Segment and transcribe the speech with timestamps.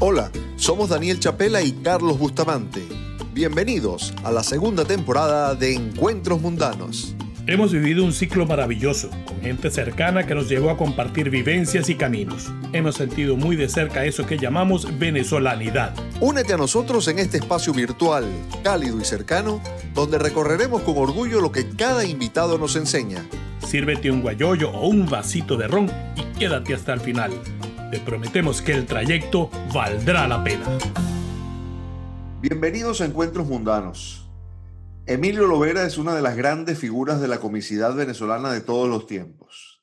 [0.00, 2.82] Hola, somos Daniel Chapela y Carlos Bustamante.
[3.32, 7.16] Bienvenidos a la segunda temporada de Encuentros Mundanos.
[7.46, 11.94] Hemos vivido un ciclo maravilloso, con gente cercana que nos llevó a compartir vivencias y
[11.94, 12.50] caminos.
[12.72, 15.94] Hemos sentido muy de cerca eso que llamamos venezolanidad.
[16.20, 18.24] Únete a nosotros en este espacio virtual,
[18.62, 19.60] cálido y cercano,
[19.92, 23.26] donde recorreremos con orgullo lo que cada invitado nos enseña.
[23.74, 27.32] Sírvete un guayoyo o un vasito de ron y quédate hasta el final.
[27.90, 30.64] Te prometemos que el trayecto valdrá la pena.
[32.40, 34.30] Bienvenidos a Encuentros Mundanos.
[35.06, 39.08] Emilio Lovera es una de las grandes figuras de la comicidad venezolana de todos los
[39.08, 39.82] tiempos.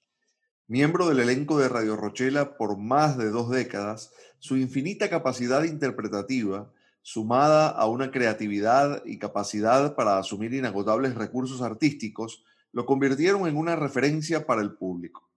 [0.67, 6.71] Miembro del elenco de Radio Rochela por más de dos décadas, su infinita capacidad interpretativa,
[7.01, 13.75] sumada a una creatividad y capacidad para asumir inagotables recursos artísticos, lo convirtieron en una
[13.75, 15.29] referencia para el público.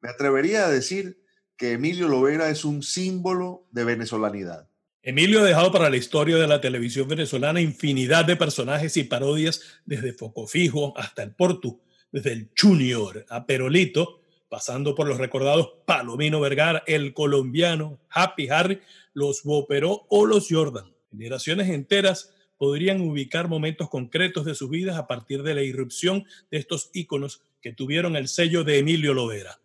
[0.00, 1.22] Me atrevería a decir
[1.56, 4.68] que Emilio Lovera es un símbolo de venezolanidad.
[5.02, 9.62] Emilio ha dejado para la historia de la televisión venezolana infinidad de personajes y parodias
[9.84, 11.80] desde Foco Fijo hasta el Portu,
[12.12, 18.80] desde el Junior a Perolito, pasando por los recordados Palomino Vergara, el colombiano, Happy Harry,
[19.12, 20.94] los Boperó o los Jordan.
[21.10, 26.58] Generaciones enteras podrían ubicar momentos concretos de sus vidas a partir de la irrupción de
[26.58, 29.60] estos íconos que tuvieron el sello de Emilio Lovera.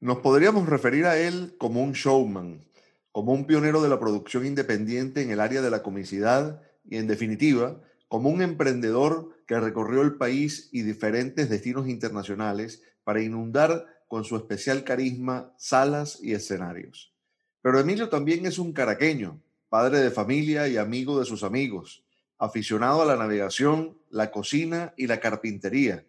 [0.00, 2.64] Nos podríamos referir a él como un showman,
[3.12, 7.06] como un pionero de la producción independiente en el área de la comicidad y, en
[7.06, 14.24] definitiva, como un emprendedor que recorrió el país y diferentes destinos internacionales para inundar con
[14.24, 17.14] su especial carisma salas y escenarios.
[17.62, 19.40] Pero Emilio también es un caraqueño,
[19.74, 22.04] padre de familia y amigo de sus amigos,
[22.38, 26.06] aficionado a la navegación, la cocina y la carpintería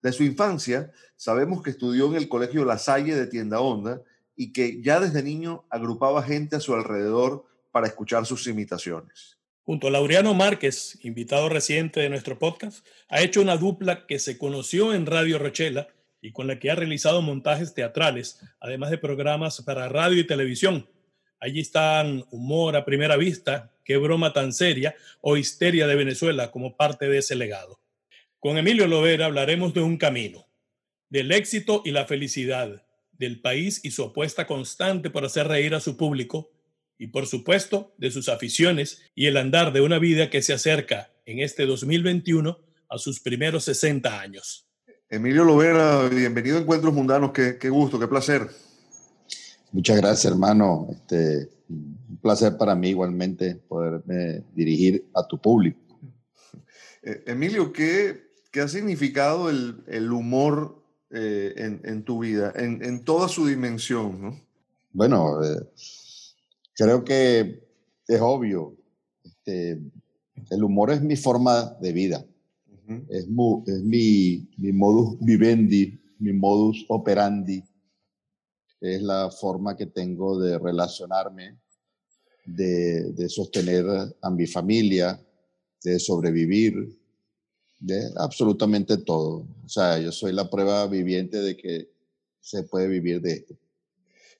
[0.00, 4.00] de su infancia, sabemos que estudió en el Colegio La Salle de Tienda Honda
[4.34, 9.36] y que ya desde niño agrupaba gente a su alrededor para escuchar sus imitaciones.
[9.62, 14.38] Junto a Laureano Márquez, invitado reciente de nuestro podcast, ha hecho una dupla que se
[14.38, 15.88] conoció en Radio Rochela
[16.22, 20.86] y con la que ha realizado montajes teatrales, además de programas para radio y televisión.
[21.42, 26.76] Allí están Humor a primera vista, Qué broma tan seria o Histeria de Venezuela como
[26.76, 27.80] parte de ese legado.
[28.38, 30.46] Con Emilio Lovera hablaremos de un camino,
[31.10, 35.80] del éxito y la felicidad, del país y su apuesta constante por hacer reír a
[35.80, 36.52] su público
[36.96, 41.10] y por supuesto de sus aficiones y el andar de una vida que se acerca
[41.26, 42.56] en este 2021
[42.88, 44.68] a sus primeros 60 años.
[45.10, 48.48] Emilio Lovera, bienvenido a Encuentros Mundanos, qué, qué gusto, qué placer.
[49.72, 50.88] Muchas gracias, hermano.
[50.90, 55.80] Este, un placer para mí igualmente poderme dirigir a tu público.
[57.02, 63.46] Eh, Emilio, ¿qué, ¿Qué ha significado el, humor eh, en, tu vida, en, toda su
[63.46, 64.42] dimensión?
[64.92, 65.70] Bueno, eh,
[66.74, 67.66] creo que
[68.06, 68.76] es obvio.
[69.24, 69.80] Este,
[70.50, 72.26] el humor es mi forma de vida.
[73.08, 77.64] es, mi, modus vivendi, mi modus operandi.
[78.82, 81.58] Es la forma que tengo de relacionarme,
[82.44, 83.86] de sostener
[84.20, 85.18] a mi familia,
[85.82, 86.98] de sobrevivir,
[87.82, 89.46] de absolutamente todo.
[89.64, 91.90] O sea, yo soy la prueba viviente de que
[92.40, 93.54] se puede vivir de esto.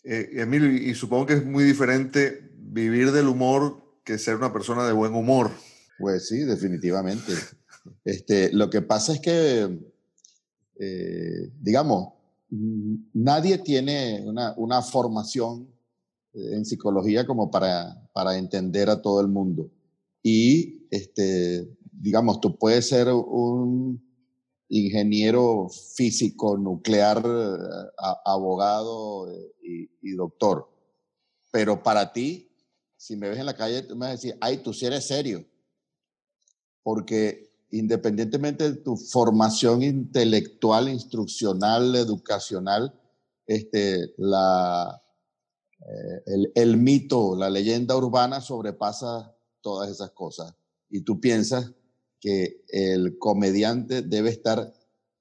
[0.05, 4.87] Eh, Emilio, y supongo que es muy diferente vivir del humor que ser una persona
[4.87, 5.51] de buen humor.
[5.99, 7.33] Pues sí, definitivamente.
[8.05, 9.79] este, lo que pasa es que,
[10.79, 12.15] eh, digamos,
[13.15, 15.69] nadie tiene una, una, formación
[16.35, 19.71] en psicología como para, para entender a todo el mundo.
[20.23, 24.03] Y este, digamos, tú puedes ser un
[24.69, 30.69] ingeniero físico, nuclear, eh, abogado eh, y, doctor,
[31.51, 32.51] pero para ti,
[32.97, 35.07] si me ves en la calle, tú me vas a decir, ay, tú sí eres
[35.07, 35.45] serio,
[36.83, 42.95] porque independientemente de tu formación intelectual, instruccional, educacional,
[43.47, 45.03] este, la,
[45.81, 50.55] eh, el, mito, la leyenda urbana sobrepasa todas esas cosas.
[50.91, 51.73] Y tú piensas
[52.21, 54.73] que el comediante debe estar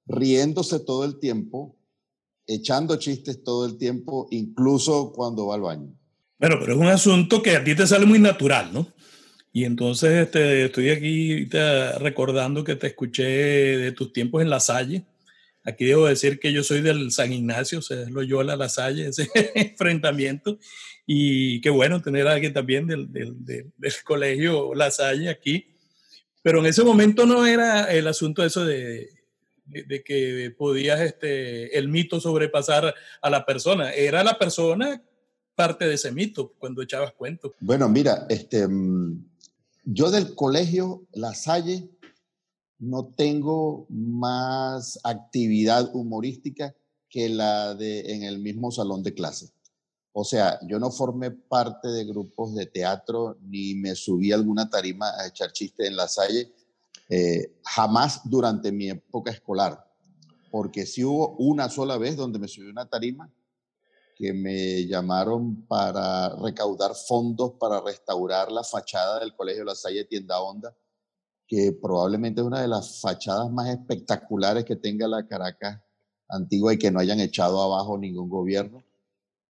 [0.06, 1.76] riéndose todo el tiempo,
[2.46, 5.98] echando chistes todo el tiempo, incluso cuando va al baño.
[6.38, 8.86] Bueno, pero es un asunto que a ti te sale muy natural, ¿no?
[9.52, 11.48] Y entonces este, estoy aquí
[12.00, 15.04] recordando que te escuché de tus tiempos en La Salle.
[15.64, 19.08] Aquí debo decir que yo soy del San Ignacio, o sea, es Loyola La Salle,
[19.08, 20.58] ese enfrentamiento.
[21.06, 25.66] Y qué bueno tener a alguien también del, del, del, del colegio La Salle aquí
[26.42, 29.08] pero en ese momento no era el asunto eso de,
[29.64, 33.92] de, que podías este, el mito sobrepasar a la persona.
[33.92, 35.00] Era la persona
[35.54, 37.52] parte de ese mito cuando echabas cuentos.
[37.60, 39.24] Bueno, mira, este, mm,
[39.84, 41.90] yo del colegio La Salle
[42.78, 46.74] no tengo más actividad humorística
[47.08, 49.52] que la de en el mismo salón de clase.
[50.12, 55.10] O sea, yo no formé parte de grupos de teatro ni me subí alguna tarima
[55.18, 56.52] a echar chistes en la Salle,
[57.08, 59.86] eh, jamás durante mi época escolar,
[60.50, 63.30] porque sí hubo una sola vez donde me subí una tarima
[64.14, 70.40] que me llamaron para recaudar fondos para restaurar la fachada del Colegio La Salle Tienda
[70.40, 70.76] Honda,
[71.46, 75.80] que probablemente es una de las fachadas más espectaculares que tenga la Caracas
[76.28, 78.82] antigua y que no hayan echado abajo ningún gobierno.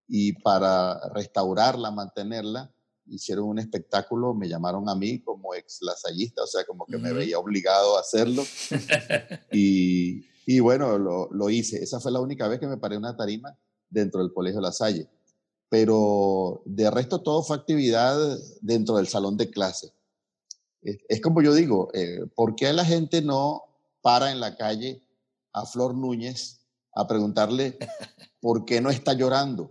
[0.09, 2.75] Y para restaurarla, mantenerla,
[3.07, 7.13] hicieron un espectáculo, me llamaron a mí como ex lasallista, o sea, como que me
[7.13, 8.43] veía obligado a hacerlo.
[9.53, 11.83] y, y, bueno, lo, lo, hice.
[11.83, 13.57] Esa fue la única vez que me paré una tarima
[13.93, 15.09] dentro del Colegio La Salle.
[15.69, 18.17] Pero de resto todo fue actividad
[18.61, 19.93] dentro del salón de clase.
[20.83, 23.63] Es, como yo digo, eh, ¿por qué la gente no
[24.01, 25.01] para en la calle
[25.53, 26.61] a Flor Núñez
[26.95, 27.79] a preguntarle
[28.41, 29.71] por qué no está llorando?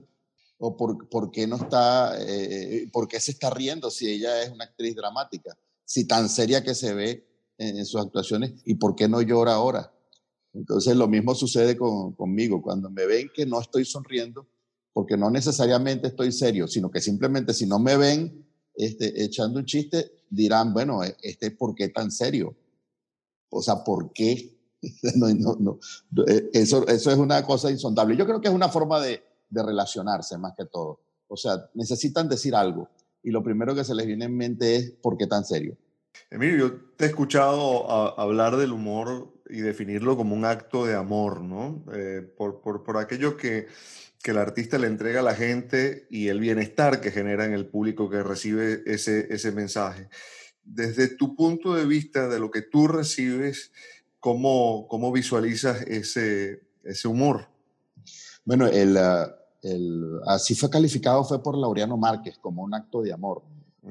[0.58, 4.52] ¿O por, por qué no está, eh, por qué se está riendo si ella es
[4.52, 5.58] una actriz dramática?
[5.84, 7.28] Si tan seria que se ve
[7.58, 9.92] en, sus actuaciones, ¿y por qué no llora ahora?
[10.54, 12.62] Entonces lo mismo sucede conmigo.
[12.62, 14.48] Cuando me ven que no estoy sonriendo,
[14.94, 18.46] porque no necesariamente estoy serio, sino que simplemente si no me ven
[18.76, 22.56] este, echando un chiste, dirán, bueno, e, este, ¿por qué tan serio?
[23.50, 24.58] O sea, ¿por qué?
[25.16, 25.80] no, no,
[26.28, 28.18] e, Eso, eso es una cosa insondable.
[28.18, 31.00] Yo creo que es una forma de, de relacionarse más que todo.
[31.28, 32.90] O sea, necesitan decir algo
[33.24, 35.78] y lo primero que se les viene en mente es, ¿por qué tan serio?
[36.30, 37.90] Emilio, yo te he escuchado
[38.20, 41.84] hablar del humor y definirlo como un acto de amor, ¿no?
[41.94, 43.68] Eh, por, por, por, aquello que,
[44.24, 47.68] que el artista le entrega a la gente y el bienestar que genera en el
[47.68, 50.10] público que recibe ese, ese mensaje.
[50.64, 53.72] Desde tu punto de vista, de lo que tú recibes,
[54.20, 57.50] ¿cómo, cómo visualizas ese, ese humor?
[58.46, 63.14] Bueno, el, ah, el, así fue calificado fue por Laureano Márquez como un acto de
[63.14, 63.44] amor,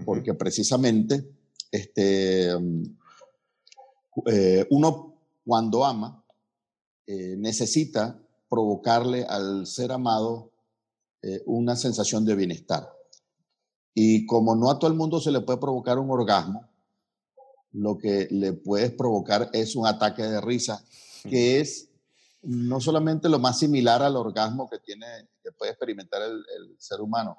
[0.05, 1.29] porque precisamente
[1.71, 2.83] este, mm,
[4.27, 5.10] eh, uno
[5.45, 6.25] cuando ama,
[7.07, 10.53] eh, necesita provocarle al ser amado
[11.23, 12.89] eh, una sensación de bienestar.
[13.95, 16.69] Y como no a todo el mundo se le puede provocar un orgasmo,
[17.73, 20.85] lo que le puedes provocar es un ataque de risa,
[21.23, 21.89] que es
[22.43, 25.07] no solamente lo más similar al orgasmo que tiene,
[25.43, 27.37] que puede experimentar el, ser humano,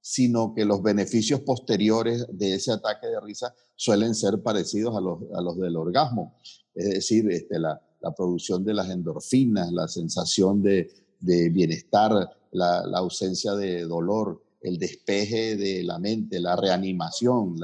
[0.00, 5.20] sino que los beneficios posteriores de ese ataque de risa suelen ser parecidos a los,
[5.34, 6.36] a los del orgasmo
[6.74, 7.80] es decir, este, la,
[8.16, 10.90] producción de las endorfinas, la sensación de,
[11.20, 17.56] bienestar, la, ausencia de dolor, el despeje de la mente, la reanimación,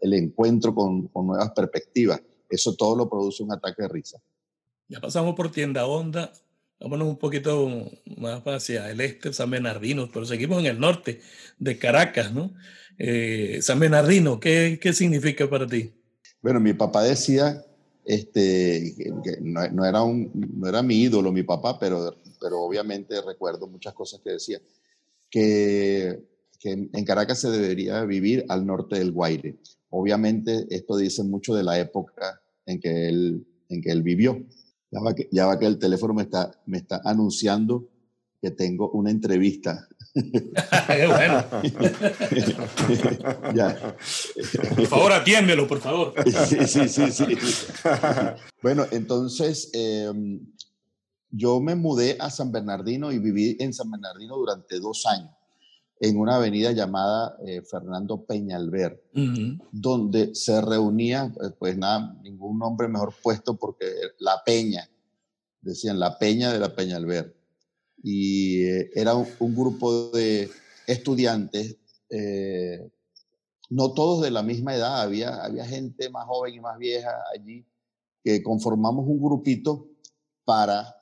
[0.00, 2.20] el encuentro con, con, nuevas perspectivas.
[2.50, 4.18] Eso todo lo produce un ataque de risa.
[4.88, 6.32] Ya pasamos por Tienda Honda,
[6.80, 11.20] vámonos un poquito más hacia el este, San Bernardino, pero seguimos en el norte
[11.58, 12.54] de Caracas, ¿no?
[12.98, 15.92] Eh, San Bernardino, ¿qué, ¿qué significa para ti?
[16.40, 17.64] Bueno, mi papá decía,
[18.04, 18.94] este,
[19.24, 23.92] que no, era un, no era mi ídolo, mi papá, pero, pero obviamente recuerdo muchas
[23.94, 24.60] cosas que decía,
[25.30, 26.24] que,
[26.58, 29.58] que en Caracas se debería vivir al norte del Guaire.
[29.90, 34.42] Obviamente esto dice mucho de la época en que él, en que él vivió.
[34.90, 37.88] Ya va, que, ya va que el teléfono me está, me está anunciando
[38.40, 39.88] que tengo una entrevista
[40.86, 41.44] Qué bueno.
[44.76, 46.14] Por favor, atiéndelo, por favor.
[46.46, 47.24] sí, sí, sí,
[48.62, 50.40] Bueno, entonces em,
[51.30, 55.30] yo me mudé a San Bernardino y viví en San Bernardino durante dos años
[56.00, 59.02] en una avenida llamada eh, Fernando Peñalver,
[59.72, 63.86] donde se reunía, eh, pues nada, ningún nombre mejor puesto porque
[64.20, 64.88] la Peña,
[65.60, 67.37] decían la Peña de la Peñalver
[68.02, 70.50] y eh, era un, grupo de
[70.86, 71.76] estudiantes,
[72.10, 72.90] eh,
[73.70, 77.66] no todos de la misma edad, había, había gente más joven y más vieja allí,
[78.22, 79.88] que conformamos un grupito
[80.44, 80.96] para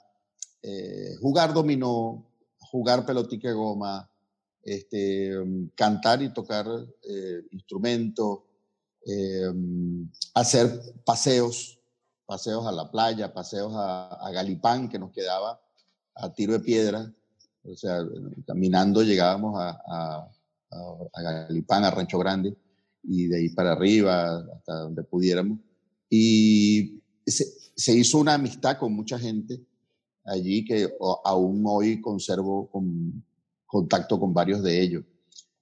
[0.63, 2.27] eh, jugar dominó,
[2.59, 4.11] jugar pelotique goma,
[4.63, 5.33] este,
[5.77, 6.67] cantar y tocar
[7.53, 8.41] instrumentos,
[10.35, 11.79] hacer paseos,
[12.27, 15.61] paseos a la playa, paseos a Galipán, que nos quedaba
[16.17, 17.13] a tiro de piedra,
[17.63, 17.99] o sea,
[18.47, 20.29] caminando llegábamos a,
[20.71, 22.57] a, Galipán, a Rancho Grande,
[23.03, 25.59] y de ahí para arriba, hasta donde pudiéramos.
[26.11, 29.61] Y se hizo una amistad con mucha gente
[30.27, 30.89] allí que
[31.25, 33.25] aún hoy conservo con,
[33.65, 35.05] contacto con varios de ellos.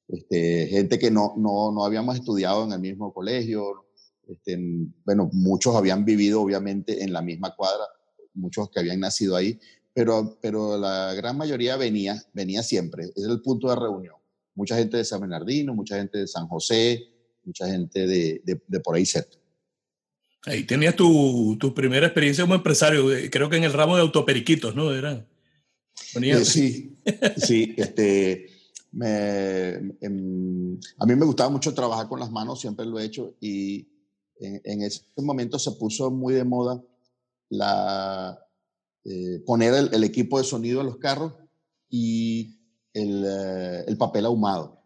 [0.08, 3.86] Este, gente que no, no, no, habíamos estudiado en el mismo colegio,
[4.26, 4.58] este,
[5.04, 7.84] bueno, muchos habían vivido obviamente en la misma cuadra,
[8.34, 9.58] muchos que habían nacido ahí,
[9.94, 14.16] pero, pero la gran mayoría venía, venía siempre, es el punto de reunión.
[14.56, 17.08] Mucha gente de San Bernardino, mucha gente de San José,
[17.44, 19.38] mucha gente de, de, por ahí cerca.
[20.46, 24.02] Ahí tenías tu, tu, primera experiencia como empresario, eh, creo que en el ramo de
[24.02, 24.92] autoperiquitos, ¿no?
[24.92, 25.26] Eran.
[26.20, 26.98] Eh, sí,
[27.36, 28.46] sí, este,
[28.92, 29.70] me,
[30.00, 33.88] em, a mí me gustaba mucho trabajar con las manos, siempre lo he hecho, y
[34.40, 36.82] en, ese momento se puso muy de moda
[37.48, 38.43] la,
[39.04, 41.34] eh, poner el, equipo de sonido en los carros
[41.90, 42.58] y
[42.92, 43.24] el,
[43.86, 44.82] el papel ahumado.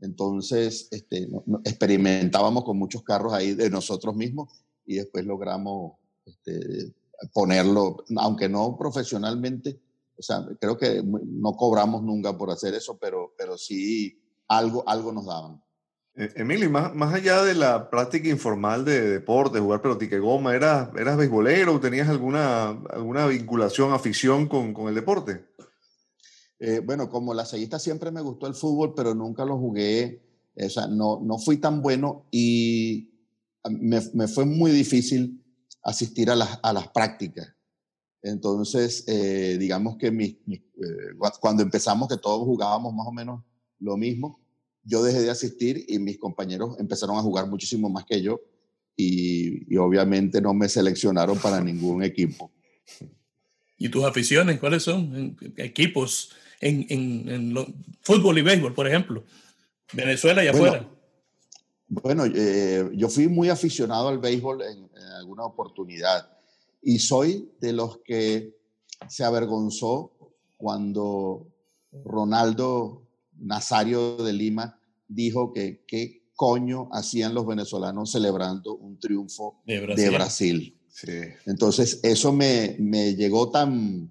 [0.00, 1.28] Entonces, este,
[1.64, 4.48] experimentábamos con muchos carros ahí de nosotros mismos
[4.86, 5.92] y después logramos
[6.24, 6.92] este,
[7.32, 9.78] ponerlo, aunque no profesionalmente,
[10.16, 15.12] o sea, creo que no cobramos nunca por hacer eso, pero, pero sí algo, algo
[15.12, 15.62] nos daban.
[16.14, 20.90] E, Emily, más, más allá de la práctica informal de deporte, jugar pelotique goma, ¿eras,
[20.96, 25.46] ¿eras beisbolero o tenías alguna, alguna vinculación, afición con, con el deporte?
[26.58, 30.22] Eh, bueno, como la seguista siempre me gustó el fútbol, pero nunca lo jugué,
[30.54, 33.10] o sea, no, no fui tan bueno y
[33.68, 35.42] me, me fue muy difícil
[35.82, 37.54] asistir a las, a las prácticas.
[38.22, 40.60] Entonces, eh, digamos que eh,
[41.40, 43.42] cuando empezamos, que todos jugábamos más o menos
[43.78, 44.40] lo mismo,
[44.82, 48.40] yo dejé de asistir y mis compañeros empezaron a jugar muchísimo más que yo
[48.96, 52.50] y, obviamente no me seleccionaron para ningún equipo.
[53.78, 55.36] ¿Y tus aficiones cuáles son?
[55.56, 59.24] ¿Equipos en, en, fútbol y béisbol, por ejemplo?
[59.92, 60.86] Venezuela y afuera.
[61.88, 66.30] Bueno, eh, yo fui muy aficionado al béisbol en, alguna oportunidad
[66.80, 68.56] y soy de los que
[69.08, 70.12] se avergonzó
[70.56, 71.46] cuando
[72.04, 73.02] Ronaldo
[73.40, 74.78] Nazario de Lima
[75.08, 80.76] dijo que qué coño hacían los venezolanos celebrando un triunfo de Brasil.
[81.46, 84.10] Entonces, eso me, me, llegó tan,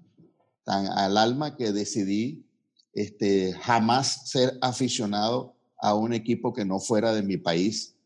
[0.64, 2.44] tan al alma que decidí
[2.92, 7.96] este, jamás ser aficionado a un equipo que no fuera de mi país.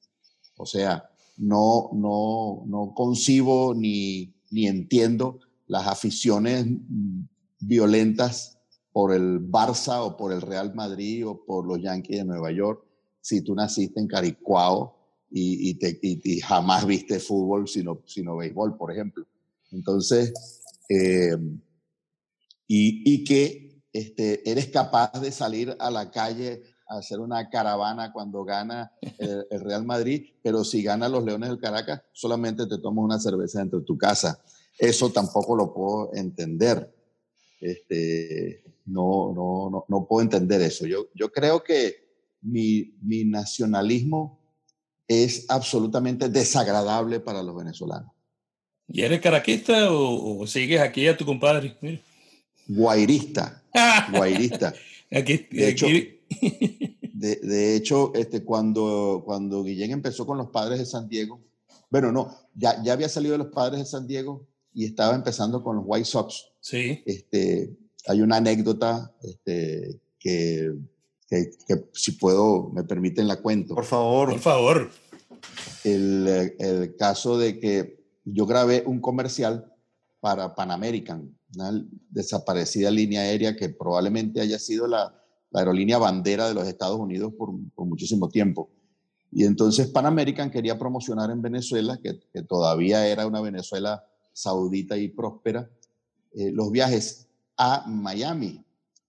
[0.56, 6.66] O sea, no, no, no concibo ni, ni entiendo las aficiones
[7.60, 8.53] violentas
[8.94, 12.84] por el Barça o por el Real Madrid o por los Yankees de Nueva York
[13.20, 14.96] si tú naciste en Caricuao
[15.32, 19.26] y, y, te, y, jamás viste fútbol sino, sino béisbol, por ejemplo.
[19.72, 20.32] Entonces,
[20.88, 21.36] eh,
[22.68, 28.44] y, y, que este, eres capaz de salir a la calle hacer una caravana cuando
[28.44, 33.18] gana el, Real Madrid, pero si gana los Leones del Caracas, solamente te tomas una
[33.18, 34.40] cerveza dentro de tu casa.
[34.78, 36.94] Eso tampoco lo puedo entender.
[37.60, 40.86] Este, no, no, no, no puedo entender eso.
[40.86, 42.04] Yo, yo creo que
[42.42, 44.38] mi, mi nacionalismo
[45.08, 48.12] es absolutamente desagradable para los venezolanos.
[48.88, 51.76] ¿Y eres caraquista o, sigues aquí a tu compadre?
[52.68, 53.62] Guairista.
[54.12, 54.74] Guairista.
[55.10, 55.86] aquí, de hecho,
[57.12, 61.40] de, hecho, este, cuando, cuando Guillén empezó con los padres de San Diego,
[61.88, 65.62] bueno, no, ya, ya había salido de los padres de San Diego y estaba empezando
[65.62, 66.44] con los White Sox.
[66.60, 67.02] Sí.
[67.06, 67.74] Este,
[68.06, 70.74] hay una anécdota este, que,
[71.28, 71.50] que,
[71.92, 73.74] si puedo, me permiten la cuento.
[73.74, 74.30] Por favor.
[74.30, 74.90] Por favor.
[75.84, 79.72] El, el caso de que yo grabé un comercial
[80.20, 85.14] para Pan American, una desaparecida línea aérea que probablemente haya sido la,
[85.54, 87.52] la aerolínea bandera de los Estados Unidos por,
[87.86, 88.70] muchísimo tiempo.
[89.30, 95.08] Y entonces Pan American quería promocionar en Venezuela, que, todavía era una Venezuela saudita y
[95.08, 95.70] próspera,
[96.32, 97.23] eh, los viajes
[97.56, 98.64] a Miami,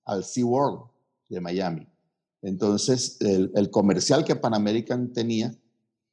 [0.05, 0.81] al SeaWorld
[1.29, 1.87] de Miami.
[2.41, 5.55] Entonces, el, comercial que Pan American tenía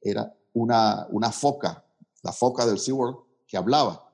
[0.01, 1.85] era una, una foca,
[2.23, 4.11] la foca del SeaWorld, que hablaba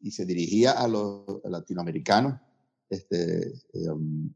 [0.00, 2.40] y se dirigía a los latinoamericanos
[2.88, 4.32] este, em,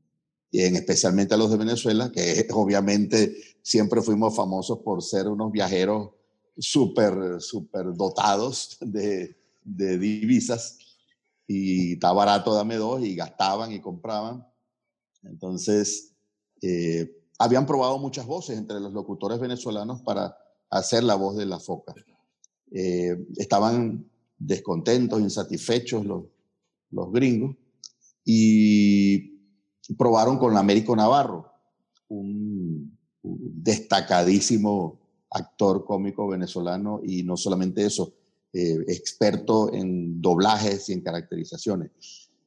[0.50, 5.50] y en especialmente a los de Venezuela, que obviamente siempre fuimos famosos por ser unos
[5.50, 6.10] viajeros
[6.56, 10.78] súper, súper dotados de, de divisas
[11.46, 14.46] y está barato, dame dos, y gastaban y compraban.
[15.22, 16.14] Entonces,
[16.62, 20.36] eh, habían probado muchas voces entre los locutores venezolanos para
[20.70, 21.94] hacer la voz de la foca.
[22.70, 26.24] Eh, estaban descontentos, insatisfechos los,
[26.90, 27.56] los gringos,
[28.24, 29.34] y
[29.98, 31.52] probaron con Américo Navarro,
[32.08, 38.12] un, destacadísimo actor cómico venezolano y no solamente eso,
[38.56, 41.90] eh, experto en doblajes y en caracterizaciones.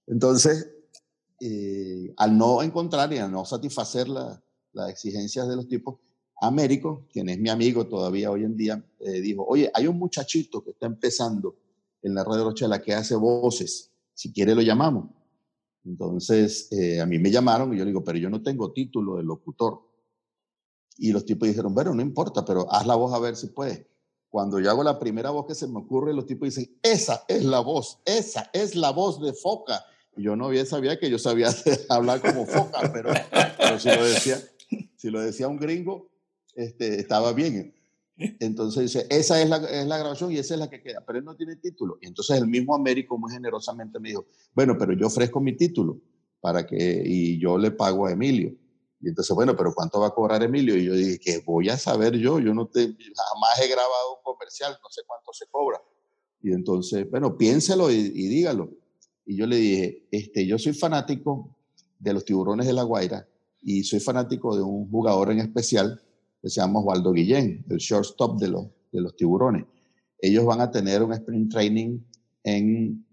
[0.08, 0.72] Entonces,
[1.42, 6.00] eh, al no encontrar y al no satisfacer las exigencias de los tipos,
[6.40, 10.64] Américo, quien es mi amigo todavía hoy en día, eh, dijo, oye, hay un muchachito
[10.64, 11.58] que está empezando
[12.02, 15.10] en la radio Rochela que hace voces, si quiere lo llamamos.
[15.84, 16.70] Entonces,
[17.02, 19.82] a mí me llamaron y yo digo, pero yo no tengo título de locutor.
[20.98, 23.86] Y los tipos dijeron, bueno, no importa, pero haz la voz a ver si puedes.
[24.30, 27.46] Cuando yo hago la primera voz que se me ocurre, los tipos dicen, esa es
[27.46, 29.84] la voz, esa es la voz de foca.
[30.16, 31.50] Y yo no bien sabía que yo sabía
[31.90, 33.12] hablar como foca, pero,
[33.80, 34.38] si, lo decía,
[34.96, 36.10] si lo decía un gringo,
[36.56, 37.74] este, estaba bien.
[38.18, 41.20] Entonces dice, esa es la, es la grabación y esa es la que queda, pero
[41.20, 42.00] él no tiene título.
[42.02, 46.02] Y entonces el mismo Américo muy generosamente me dijo, bueno, pero yo ofrezco mi título
[46.42, 48.56] para que, y yo le pago a Emilio.
[49.00, 50.76] Y entonces, bueno, pero ¿cuánto va a cobrar Emilio?
[50.76, 54.24] Y yo dije, que voy a saber yo, yo no te, jamás he grabado un
[54.24, 55.80] comercial, no sé cuánto se cobra.
[56.42, 58.72] Y entonces, bueno, piénselo y, dígalo.
[59.26, 61.56] Y yo le dije, este, yo soy fanático
[62.00, 63.28] de los tiburones de La Guaira
[63.62, 66.02] y soy fanático de un jugador en especial
[66.42, 69.66] que se llama Osvaldo Guillén, el shortstop de los, de los tiburones.
[70.20, 72.00] Ellos van a tener un sprint training
[72.44, 73.06] en,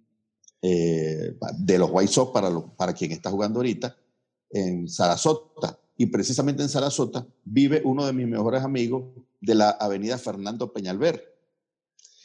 [0.62, 3.96] eh, de los White Sox para, para quien está jugando ahorita
[4.54, 5.78] en Sarasota.
[5.96, 9.04] Y precisamente en Sarasota vive uno de mis mejores amigos
[9.40, 11.34] de la avenida Fernando Peñalver.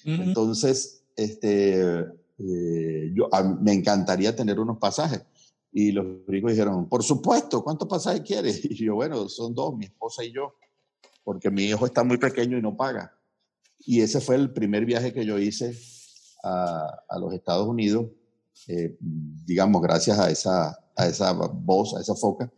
[0.06, 2.00] Entonces, este,
[2.38, 3.30] eh, yo,
[3.62, 5.22] me encantaría tener unos pasajes.
[5.72, 8.64] Y los gringos dijeron, por supuesto, ¿cuántos pasajes quieres?
[8.70, 10.56] Y yo, bueno, son dos, mi esposa y yo,
[11.24, 13.14] porque mi hijo está muy pequeño y no paga.
[13.80, 15.78] Y ese fue el primer viaje que yo hice
[16.44, 18.08] a, a los Estados Unidos,
[18.68, 22.52] eh, digamos, gracias a esa, a esa voz, a esa foca.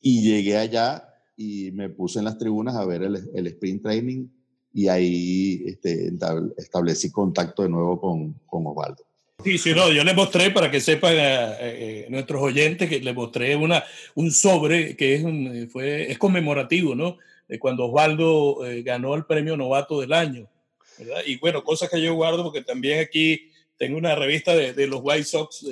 [0.00, 4.28] Y llegué allá y me puse en las tribunas a ver el, el sprint training
[4.74, 6.12] y ahí este,
[6.56, 9.04] establecí contacto de nuevo con, con Osvaldo.
[9.44, 13.12] Sí, sí, no, yo le mostré para que sepan a, eh, nuestros oyentes que le
[13.12, 13.82] mostré una,
[14.14, 17.18] un sobre que es, un, fue, es conmemorativo, ¿no?
[17.48, 20.48] De cuando Osvaldo eh, ganó el premio novato del año,
[20.96, 21.22] ¿verdad?
[21.26, 25.00] Y bueno, cosas que yo guardo porque también aquí tengo una revista de, de los
[25.02, 25.66] White Sox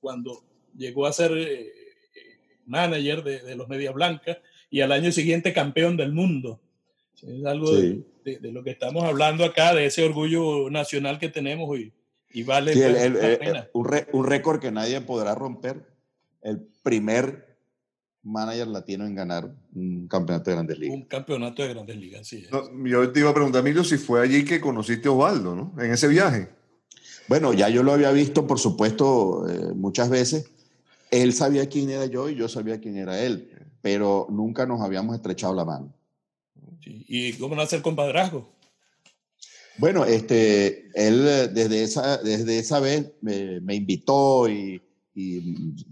[0.00, 0.44] cuando
[0.76, 1.72] llegó a ser eh,
[2.66, 4.38] manager de, los Medias Blancas
[4.70, 6.60] y al año siguiente campeón del mundo.
[7.22, 8.04] Es algo de,
[8.52, 11.92] lo que estamos hablando acá, de ese orgullo nacional que tenemos y,
[12.32, 13.68] y vale la pena.
[13.72, 15.86] un, récord que nadie podrá romper.
[16.42, 17.56] El primer
[18.22, 20.96] manager latino en ganar un campeonato de Grandes Ligas.
[20.96, 22.46] Un campeonato de Grandes Ligas, sí.
[22.84, 25.74] yo te iba a preguntar, Emilio, si fue allí que conociste a Osvaldo, ¿no?
[25.78, 26.48] En ese viaje.
[27.28, 30.50] Bueno, ya yo lo había visto, por supuesto, eh, muchas veces
[31.22, 33.50] él sabía quién era yo y yo sabía quién era él,
[33.80, 35.94] pero nunca nos habíamos estrechado la mano.
[36.84, 38.48] ¿Y cómo nace el compadrazgo?
[39.78, 44.80] Bueno, este, él desde esa, desde esa vez me, invitó y,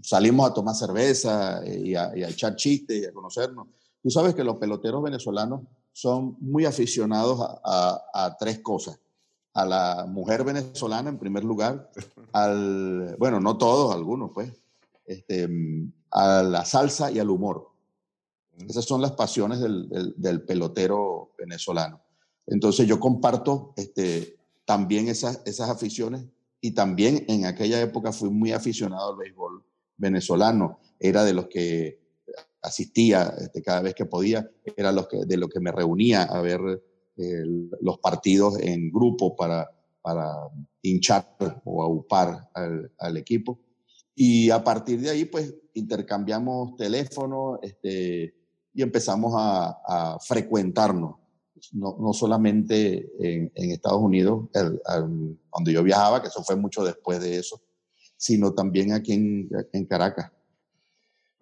[0.01, 3.67] salimos a tomar cerveza y a, echar chistes y a conocernos.
[4.01, 5.61] Tú sabes que los peloteros venezolanos
[5.93, 8.99] son muy aficionados a, tres cosas.
[9.53, 11.91] A la mujer venezolana en primer lugar,
[12.31, 14.51] al, bueno, no todos, algunos pues,
[15.05, 15.49] este,
[16.11, 17.73] a la salsa y al humor.
[18.67, 22.01] Esas son las pasiones del, pelotero venezolano.
[22.45, 26.25] Entonces yo comparto este, también esas, esas aficiones
[26.61, 29.63] y también en aquella época fui muy aficionado al béisbol
[29.97, 30.79] venezolano.
[30.99, 31.99] Era de los que
[32.61, 36.41] asistía este, cada vez que podía, era los que, de los que me reunía a
[36.41, 36.61] ver
[37.81, 39.69] los partidos en grupo para,
[40.01, 40.33] para
[40.81, 43.59] hinchar o aupar al, al equipo.
[44.15, 48.35] Y a partir de ahí, pues intercambiamos teléfono este,
[48.73, 51.15] y empezamos a, frecuentarnos.
[51.71, 57.37] No, no solamente en, Estados Unidos, donde yo viajaba, que eso fue mucho después de
[57.37, 57.61] eso,
[58.17, 60.31] sino también aquí en, en Caracas.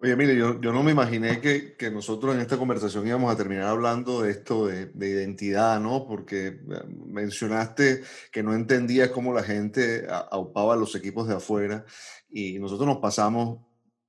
[0.04, 3.36] Oye, mire, yo, yo, no me imaginé que, que, nosotros en esta conversación íbamos a
[3.36, 6.08] terminar hablando de esto de, de, identidad, ¿no?
[6.08, 6.58] Porque eh,
[7.06, 11.84] mencionaste que no entendías cómo la gente aupaba los equipos de afuera
[12.28, 13.60] y nosotros nos pasamos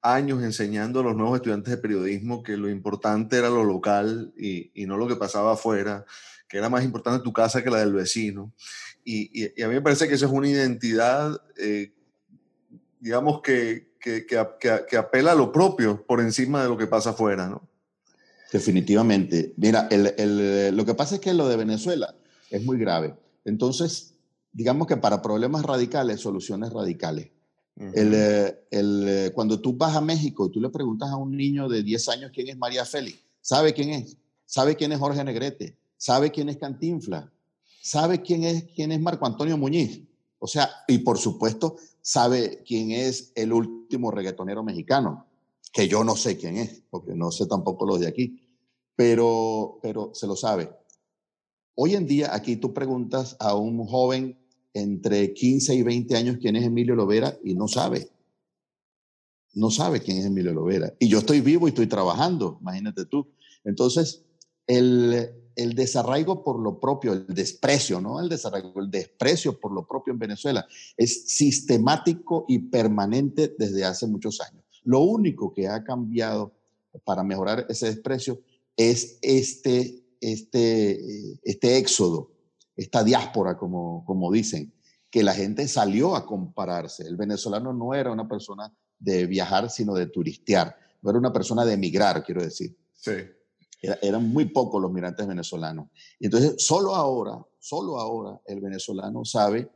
[0.02, 4.72] años enseñando a los nuevos estudiantes de periodismo que lo importante era lo local y,
[4.74, 6.06] y no lo que pasaba afuera,
[6.50, 8.52] que era más importante tu casa que la del vecino.
[9.06, 11.94] Y, y, a mí me parece que esa es una identidad, eh,
[13.00, 17.48] digamos, que, que, que, apela a lo propio por encima de lo que pasa afuera,
[17.48, 17.62] ¿no?
[18.52, 19.54] Definitivamente.
[19.56, 22.14] Mira, el, el, lo que pasa es que lo de Venezuela
[22.50, 23.16] es muy grave.
[23.46, 24.14] Entonces,
[24.52, 27.32] digamos que para problemas radicales, soluciones radicales.
[27.78, 31.70] eh, el, eh, cuando tú vas a México y tú le preguntas a un niño
[31.70, 35.78] de 10 años quién es María Félix, sabe quién es, sabe quién es Jorge Negrete,
[35.98, 37.32] sabe quién es Cantinfla.
[37.82, 40.02] sabe quién es, quién es Marco Antonio Muñiz.
[40.40, 45.26] O sea, y por supuesto, sabe quién es el último reggaetonero mexicano,
[45.72, 48.40] que yo no sé quién es, porque no sé tampoco los de aquí,
[48.96, 50.70] pero, pero se lo sabe.
[51.76, 54.38] Hoy en día, aquí tú preguntas a un joven
[54.74, 58.10] entre 15 y 20 años quién es Emilio Lovera y no sabe.
[59.54, 60.94] No sabe quién es Emilio Lovera.
[61.00, 63.32] Y yo estoy vivo y estoy trabajando, imagínate tú.
[63.64, 64.24] Entonces,
[64.68, 69.86] el, el desarraigo por lo propio, el desprecio, no el desarraigo, el desprecio por lo
[69.86, 70.66] propio en Venezuela
[70.98, 74.64] es sistemático y permanente desde hace muchos años.
[74.84, 76.54] Lo único que ha cambiado
[77.04, 78.42] para mejorar ese desprecio
[78.76, 81.00] es este, este,
[81.44, 82.32] este éxodo,
[82.76, 84.74] esta diáspora, como, como dicen,
[85.10, 87.04] que la gente salió a compararse.
[87.04, 91.66] El venezolano no era una persona de viajar, sino de turistear, no era una persona
[91.66, 92.76] de emigrar, quiero decir.
[92.94, 93.12] Sí
[94.02, 95.90] eran muy pocos los migrantes venezolanos.
[96.20, 99.70] Y entonces, solo ahora, solo ahora el venezolano sabe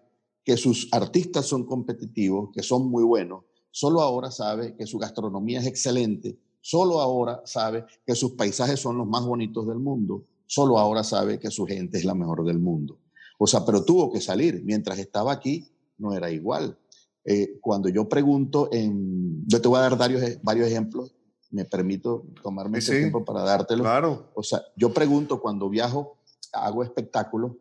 [0.43, 3.43] que sus artistas son competitivos, que son muy buenos.
[3.69, 6.39] Solo ahora sabe que su gastronomía es excelente.
[6.61, 10.23] Solo ahora sabe que sus paisajes son los más bonitos del mundo.
[10.45, 12.99] Solo ahora sabe que su gente es la mejor del mundo.
[13.37, 14.63] O sea, pero tuvo que salir.
[14.63, 15.67] Mientras estaba aquí,
[15.97, 16.77] no era igual.
[17.25, 21.16] Eh, cuando yo pregunto, en, yo te voy a dar varios, varios ejemplos
[21.57, 23.83] me permito tomarme ese tiempo para dártelo.
[23.83, 24.31] Claro.
[24.35, 26.19] O sea, yo pregunto cuando viajo,
[26.53, 27.53] hago espectáculos,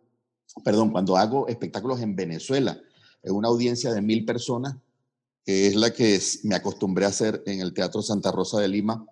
[0.63, 2.79] perdón, cuando hago espectáculos en Venezuela,
[3.23, 4.77] en una audiencia de mil personas,
[5.47, 9.07] que es la que me acostumbré a hacer en el Teatro Santa Rosa de Lima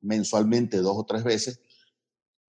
[0.00, 1.60] mensualmente dos o tres veces,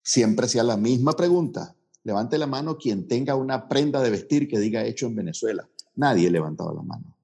[0.00, 1.74] siempre hacía la misma pregunta.
[2.04, 5.68] Levante la mano quien tenga una prenda de vestir que diga hecho en Venezuela.
[5.96, 7.16] Nadie levantaba la mano.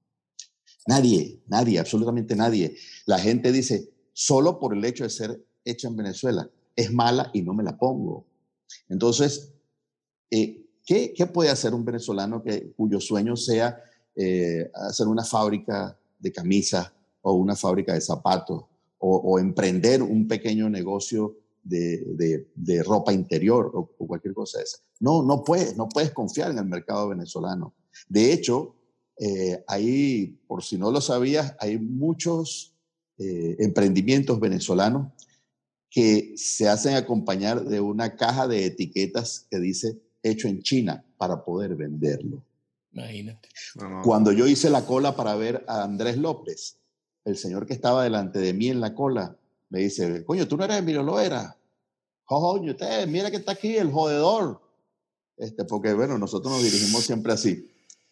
[0.87, 2.75] Nadie, nadie, absolutamente nadie.
[3.05, 6.49] La gente dice, solo por el hecho de ser hecha en Venezuela.
[6.75, 8.25] Es mala y no me la pongo.
[8.89, 9.53] Entonces,
[10.29, 13.81] eh, ¿qué, puede hacer un venezolano que, cuyo sueño sea
[14.15, 18.65] eh, hacer una fábrica de camisas o una fábrica de zapatos
[19.03, 22.45] o, emprender un pequeño negocio de,
[22.85, 24.77] ropa interior o, cualquier cosa de esa?
[24.99, 27.73] No, no puedes, no puedes confiar en el mercado venezolano.
[28.07, 28.75] De hecho,
[29.19, 29.63] eh,
[30.47, 32.75] por si no lo sabías, hay muchos
[33.23, 35.11] eh, emprendimientos venezolanos
[35.91, 41.45] que se hacen acompañar de una caja de etiquetas que dice hecho en China para
[41.45, 42.43] poder venderlo.
[42.93, 43.47] Imagínate.
[44.03, 46.77] Cuando yo hice la cola para ver a Andrés López,
[47.23, 49.37] el señor que estaba delante de mí en la cola,
[49.69, 51.55] me dice, coño, tú no eres Emilio Loera.
[52.25, 54.59] Coño, usted, mira que está aquí el jodedor.
[55.37, 57.70] Este, porque bueno, nosotros nos dirigimos siempre así.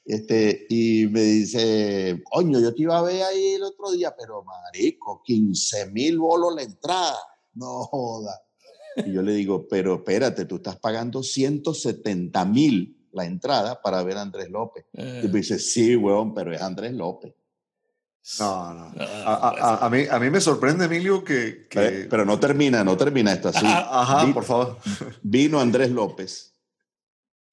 [0.10, 4.44] Este, y me dice, coño, yo te iba a ver ahí el otro día, pero
[4.44, 7.16] marico, 15 mil bolos la entrada.
[7.54, 8.42] No joda.
[9.06, 14.18] Y yo le digo, pero espérate, tú estás pagando 170 mil la entrada para ver
[14.18, 14.86] a Andrés López.
[14.94, 15.28] Y me eh.
[15.32, 17.36] dice, sí, weón, pero es Andrés López.
[18.40, 18.92] No, no.
[18.98, 21.68] A, a, mí, a mí me sorprende, Emilio, que...
[21.70, 23.64] Pero, no termina, no termina esto así.
[23.64, 24.80] Ajá, por favor.
[25.22, 26.56] Vino Andrés López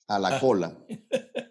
[0.09, 0.73] a la cola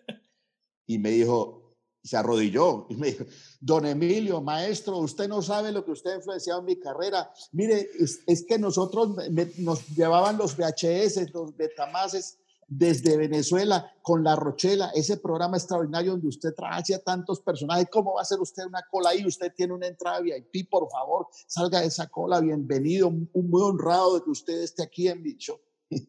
[0.88, 1.66] y me dijo,
[2.06, 3.26] se arrodilló y me dijo,
[3.60, 7.32] don Emilio, maestro, usted no sabe lo que usted ha influenciado en mi carrera.
[7.52, 9.16] Mire, es, que nosotros
[9.58, 16.28] nos llevaban los VHS, los Betamases desde Venezuela con La Rochela, ese programa extraordinario donde
[16.28, 17.88] usted trae a tantos personajes.
[17.92, 19.26] ¿Cómo va a ser usted una cola ahí?
[19.26, 24.24] Usted tiene una entrada VIP, por favor, salga de esa cola, bienvenido, muy honrado de
[24.24, 25.60] que usted esté aquí en mi show.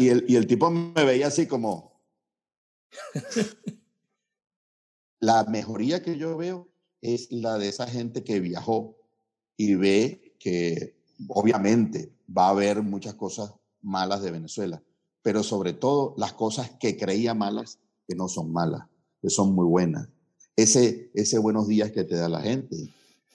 [0.00, 2.00] Y el, y el tipo me veía así como...
[5.22, 6.68] La mejoría que yo veo
[7.00, 8.96] es la de esa gente que viajó
[9.56, 10.96] y ve que
[11.28, 14.82] obviamente va a haber muchas cosas malas de Venezuela,
[15.22, 18.88] pero sobre todo las cosas que creía malas que no son malas,
[19.20, 20.08] que son muy buenas.
[20.56, 22.76] Ese, ese buenos días que te da la gente,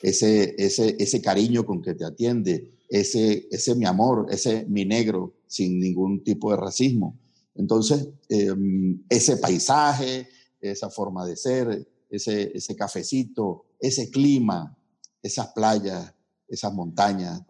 [0.02, 5.36] ese, ese, ese cariño con que te atiende, ese, ese mi amor, ese mi negro
[5.48, 7.18] sin ningún tipo de racismo.
[7.56, 10.28] Entonces, em, ese paisaje,
[10.62, 14.78] esa forma de ser, ese, ese cafecito, ese clima,
[15.22, 16.14] esas playas,
[16.48, 17.42] esas montañas,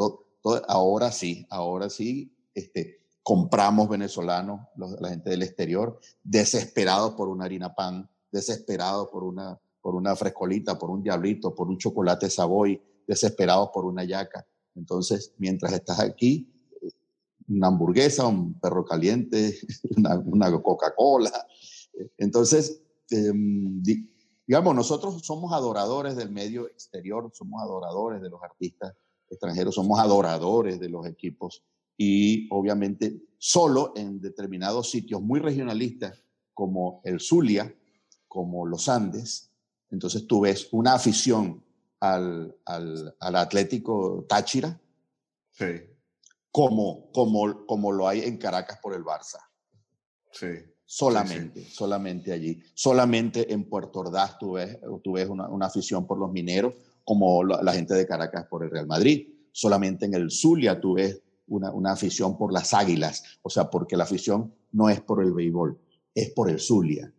[0.68, 7.76] ahora sí, ahora sí, este, compramos venezolanos, la gente del exterior, desesperados por una harina
[7.76, 13.70] pan, desesperados por una, por una frescolita, por un diablito, por un chocolate Savoy, desesperados
[13.74, 14.46] por una yaca.
[14.76, 16.54] Entonces, mientras estás aquí,
[17.48, 19.58] una hamburguesa, un perro caliente,
[20.26, 21.48] una Coca-Cola.
[22.18, 23.82] Entonces, Em,
[24.46, 28.94] digamos, nosotros somos adoradores del medio exterior, somos adoradores de los artistas
[29.30, 31.64] extranjeros, somos adoradores de los equipos
[31.98, 37.74] y obviamente solo en determinados sitios muy regionalistas como el Zulia,
[38.28, 39.52] como los Andes,
[39.90, 41.64] entonces tú ves una afición
[42.00, 44.80] al, al, al Atlético Táchira,
[45.52, 45.66] Sí,
[46.52, 49.40] como, como, como lo hay en Caracas por el Barça.
[50.32, 50.48] sí.
[50.90, 52.64] Solamente, solamente allí.
[52.74, 54.80] Solamente en Puerto Ordaz tú ves,
[55.28, 59.28] una, una afición por los mineros, como la, gente de Caracas por el Real Madrid.
[59.52, 63.24] Solamente en el Zulia tú ves una, una afición por las águilas.
[63.42, 65.78] O sea, porque la afición no es por el béisbol,
[66.16, 67.14] es por el Zulia.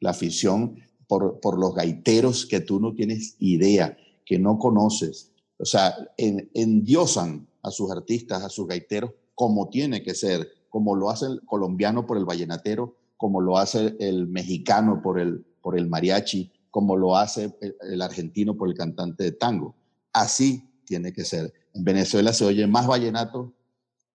[0.00, 0.76] La afición
[1.08, 5.32] por, por los gaiteros que tú no tienes idea, que no conoces.
[5.56, 10.94] O sea, en, endiosan a sus artistas, a sus gaiteros, como tiene que ser, como
[10.94, 15.76] lo hace el colombiano por el vallenatero, como lo hace el mexicano por el, por
[15.76, 19.74] el mariachi, como lo hace el, argentino por el cantante de tango.
[20.12, 21.52] Así tiene que ser.
[21.74, 23.52] En Venezuela se oye más vallenato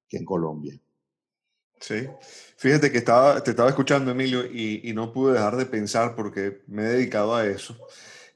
[0.08, 0.80] que en Colombia.
[1.80, 2.08] Sí,
[2.58, 6.64] fíjate que estaba, te estaba escuchando, Emilio, y, y, no pude dejar de pensar, porque
[6.68, 7.78] me he dedicado a eso,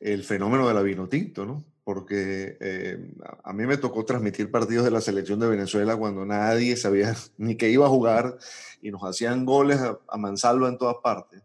[0.02, 1.64] el fenómeno de la vino tinto, ¿no?
[1.90, 3.00] Porque eh,
[3.44, 7.56] a mí me tocó transmitir partidos de la selección de Venezuela cuando nadie sabía ni
[7.56, 8.38] que iba a jugar
[8.80, 11.42] y nos hacían goles a, a mansalva en todas partes.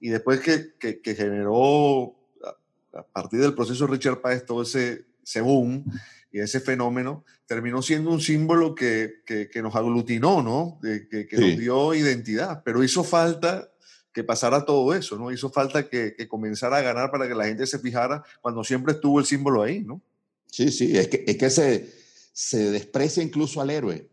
[0.00, 5.04] Y después que, que, que generó, a, a, partir del proceso Richard Páez, todo ese,
[5.22, 5.84] ese boom,
[6.32, 10.80] y ese fenómeno terminó siendo un símbolo que, que, nos aglutinó, ¿no?
[10.82, 11.50] Que, que sí.
[11.50, 13.70] nos dio identidad, pero hizo falta
[14.14, 15.32] que pasara todo eso, ¿no?
[15.32, 18.92] Hizo falta que, que, comenzara a ganar para que la gente se fijara cuando siempre
[18.92, 20.00] estuvo el símbolo ahí, ¿no?
[20.46, 21.92] Sí, sí, es que, es que se,
[22.32, 24.08] se desprecia incluso al héroe.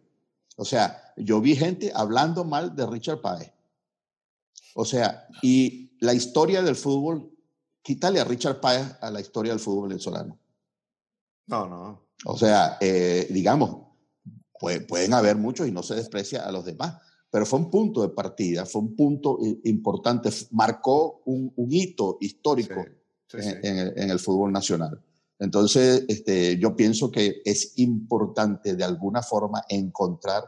[0.58, 3.54] O sea, yo vi gente hablando mal de Richard Páez.
[4.74, 7.32] O sea, y la historia del fútbol,
[7.84, 10.40] quítale a Richard Páez a la historia del fútbol venezolano.
[11.46, 12.08] No, no.
[12.26, 13.88] O sea, eh, digamos,
[14.60, 17.00] puede, pueden haber muchos y no se desprecia a los demás,
[17.32, 22.84] pero fue un punto de partida, fue un punto importante, marcó un, un hito histórico
[23.28, 23.50] sí, sí, sí.
[23.50, 25.02] En, en, el, en, el, fútbol nacional.
[25.39, 30.44] Entonces, este, yo pienso que es importante de alguna forma encontrar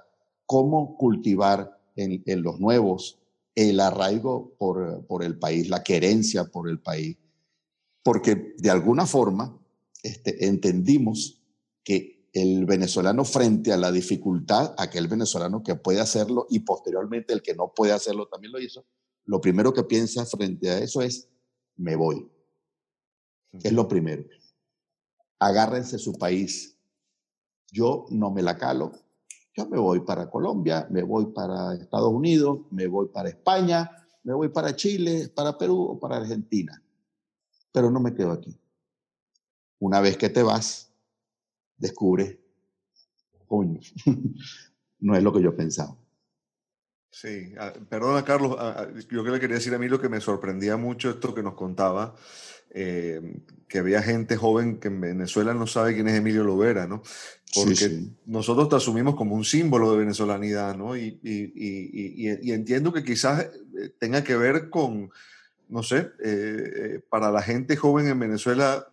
[0.46, 3.18] cómo cultivar en, en los nuevos
[3.56, 7.18] el arraigo por, por el país, la querencia por el país,
[8.04, 9.58] porque de alguna forma
[10.02, 11.42] este, entendimos
[11.84, 17.44] que el venezolano frente a la dificultad, aquel venezolano que puede hacerlo y posteriormente el
[17.44, 18.86] que no puede hacerlo también lo hizo,
[19.26, 21.30] lo primero que piensa frente a eso es,
[21.78, 22.28] me voy.
[23.52, 24.26] Es lo primero.
[25.40, 26.76] Agárrense su país.
[27.72, 28.92] Yo no me la calo.
[29.56, 34.34] Yo me voy para Colombia, me voy para Estados Unidos, me voy para España, me
[34.34, 36.82] voy para Chile, para Perú o para Argentina.
[37.72, 38.60] Pero no me quedo aquí.
[39.80, 40.93] Una vez que te vas,
[41.78, 42.40] descubre,
[43.48, 43.80] coño,
[45.00, 45.96] no es lo que yo pensaba.
[47.12, 50.20] Sí, ah, perdona Carlos, ah, yo que le quería decir a mí lo que me
[50.20, 52.16] sorprendía mucho esto que nos contaba,
[52.72, 57.04] eh, que había gente joven que en Venezuela no sabe quién es Emilio Lovera, ¿no?
[57.54, 58.18] Porque sí, sí.
[58.26, 60.98] nosotros te asumimos como un símbolo de venezolanidad, ¿no?
[60.98, 63.42] Y, y, y, y entiendo que quizás
[63.78, 65.12] eh, tenga que ver con,
[65.70, 68.88] no sé, eh, eh, para la gente joven en Venezuela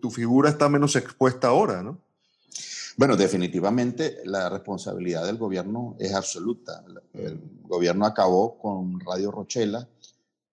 [0.00, 1.98] tu, figura está menos expuesta ahora, ¿no?
[2.96, 6.84] Bueno, definitivamente la responsabilidad del gobierno es absoluta.
[7.14, 9.88] El gobierno acabó con Radio Rochela,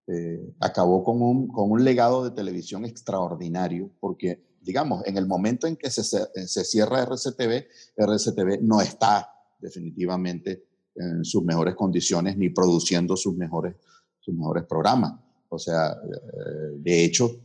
[0.07, 5.67] eh, acabó con un, con un legado de televisión extraordinario, porque, digamos, en el momento
[5.67, 10.63] en que se, se cierra RCTV, RCTV no está definitivamente
[10.95, 13.75] en sus mejores condiciones ni produciendo sus mejores,
[14.19, 15.13] sus mejores programas.
[15.49, 17.41] O sea, eh, de hecho,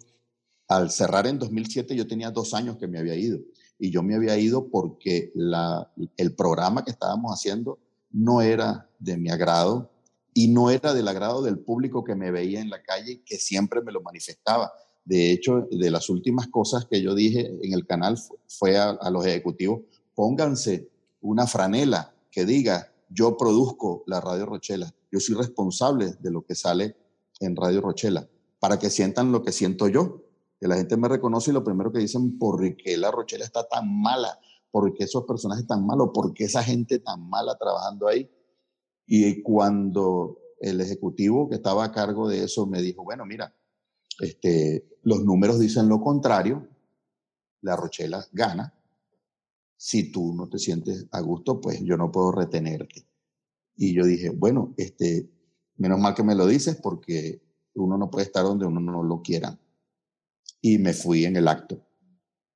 [0.69, 3.41] al cerrar en 2007 yo tenía dos años que me había ido.
[3.79, 5.33] Y yo me había ido porque
[6.17, 7.79] el programa que estábamos haciendo
[8.13, 9.91] no era de mi agrado
[10.33, 13.83] y no era del agrado del público que me veía en la calle, que siempre
[13.83, 14.73] me lo manifestaba.
[15.05, 19.27] De hecho, de las últimas cosas que yo dije en el canal fue a los
[19.27, 19.83] ejecutivos,
[20.15, 20.89] pónganse
[21.21, 26.55] una franela que diga, yo produzco la Radio Rochela, yo soy responsable de lo que
[26.55, 26.97] sale
[27.41, 30.24] en Radio Rochela, para que sientan lo que siento yo,
[30.65, 33.69] que la gente me reconoce y lo primero que dicen, ¿por qué la Rochela está
[33.69, 34.41] tan mala?
[34.71, 36.09] ¿Por qué esos personajes tan malos?
[36.15, 38.31] ¿Por qué esa gente tan mala trabajando ahí?
[39.07, 43.55] Y cuando el ejecutivo que estaba a cargo de eso me dijo, bueno, mira,
[44.21, 46.67] este, los números dicen lo contrario,
[47.61, 48.73] la Rochela gana.
[49.77, 53.07] Si tú no te sientes a gusto, pues yo no puedo retenerte.
[53.77, 55.31] Y yo dije, bueno, este,
[55.77, 57.43] menos mal que me lo dices porque
[57.75, 59.61] uno no puede estar donde uno no lo quiera
[60.65, 61.79] y me fui en el acto.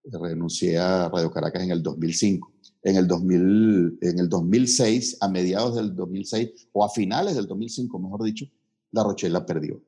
[0.03, 2.51] Renuncié a Radio Caracas en el 2005.
[2.83, 7.99] en el, 2000, en el 2006, a mediados del 2006 o a finales del 2005,
[7.99, 8.47] mejor dicho,
[8.93, 9.83] La Rochela perdió.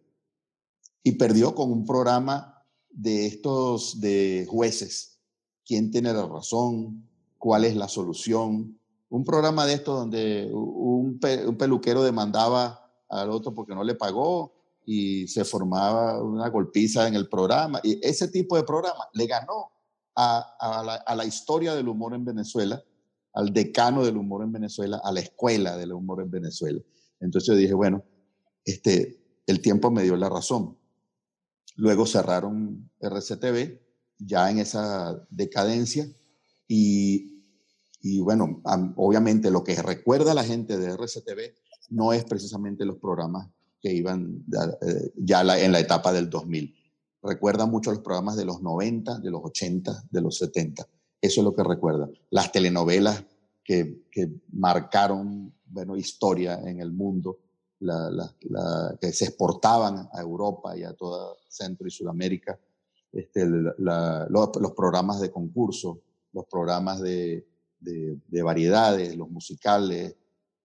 [1.02, 5.18] Y perdió con un programa de estos de jueces.
[5.64, 7.08] ¿Quién tiene la razón?
[7.38, 8.78] ¿Cuál es la solución?
[9.08, 14.59] Un programa de estos donde un, un peluquero demandaba al otro porque no le pagó
[14.84, 17.80] y se formaba una golpiza en el programa.
[17.82, 19.70] Y ese tipo de programa le ganó
[20.16, 22.82] a, la, historia del humor en Venezuela,
[23.32, 26.80] al decano del humor en Venezuela, a la escuela del humor en Venezuela.
[27.20, 28.04] Entonces yo dije, bueno,
[28.64, 30.76] este, el tiempo me dio la razón.
[31.76, 33.80] Luego cerraron RCTV,
[34.18, 36.06] ya en esa decadencia,
[36.68, 37.44] y,
[38.00, 38.60] y bueno,
[38.96, 41.54] obviamente lo que recuerda a la gente de RCTV
[41.90, 43.48] no es precisamente los programas
[43.80, 44.44] que iban
[44.82, 46.74] eh, ya en la etapa del 2000
[47.22, 50.86] recuerda mucho los programas de los 90, de los 80, de los 70.
[51.20, 52.08] Eso es lo que recuerda.
[52.30, 53.24] Las telenovelas
[53.62, 54.02] que,
[54.52, 57.38] marcaron bueno, historia en el mundo,
[59.00, 62.58] que se exportaban a Europa y a toda Centro y Sudamérica,
[63.12, 67.46] este, los, programas de concurso, los programas de,
[67.78, 70.16] de variedades, los musicales,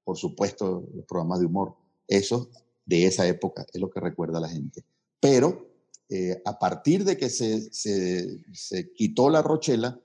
[0.04, 1.76] por supuesto, los programas de humor.
[2.08, 2.50] Eso
[2.86, 4.84] de esa época es lo que recuerda la gente.
[5.20, 5.68] Pero
[6.10, 10.00] eh, a partir de que se, se, quitó la Rochela,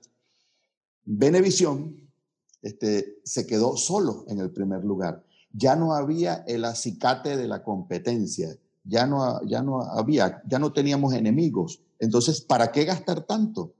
[1.03, 2.09] Benevisión
[2.61, 5.23] este, se quedó solo en el primer lugar.
[5.51, 10.73] Ya no había el acicate de la competencia, ya no, ya no había, ya no
[10.73, 11.81] teníamos enemigos.
[11.99, 13.75] Entonces, ¿para qué gastar tanto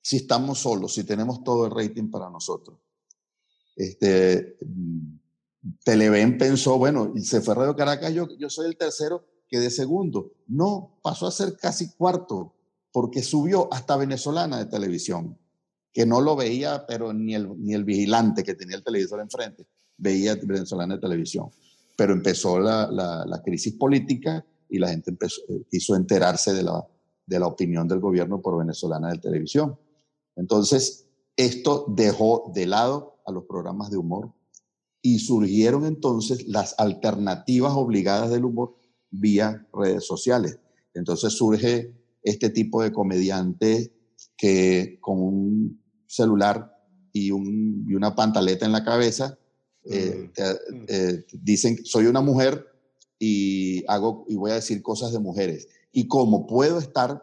[0.00, 2.78] si estamos solos, si tenemos todo el rating para nosotros?
[3.76, 5.21] Este, mm,
[5.84, 9.70] Televen pensó, bueno, y se fue Radio Caracas, yo, yo soy el tercero, que de
[9.70, 10.32] segundo.
[10.48, 12.54] No, pasó a ser casi cuarto,
[12.90, 15.38] porque subió hasta venezolana de televisión,
[15.92, 19.66] que no lo veía, pero ni el, ni el vigilante que tenía el televisor enfrente
[19.98, 21.50] veía venezolana de televisión.
[21.96, 26.84] Pero empezó la, la, crisis política y la gente empezó, quiso enterarse de la,
[27.26, 29.78] de la opinión del gobierno por venezolana de televisión.
[30.34, 34.32] Entonces, esto dejó de lado a los programas de humor
[35.02, 38.76] y surgieron entonces las alternativas obligadas del humor
[39.10, 40.58] vía redes sociales.
[40.94, 43.92] Entonces surge este tipo de comediante
[44.36, 46.72] que con un celular
[47.12, 49.38] y, una pantaleta en la cabeza
[49.84, 50.74] eh, mm.
[50.74, 50.84] Mm.
[50.88, 52.66] Eh, dicen soy una mujer
[53.18, 57.22] y hago y voy a decir cosas de mujeres y como puedo estar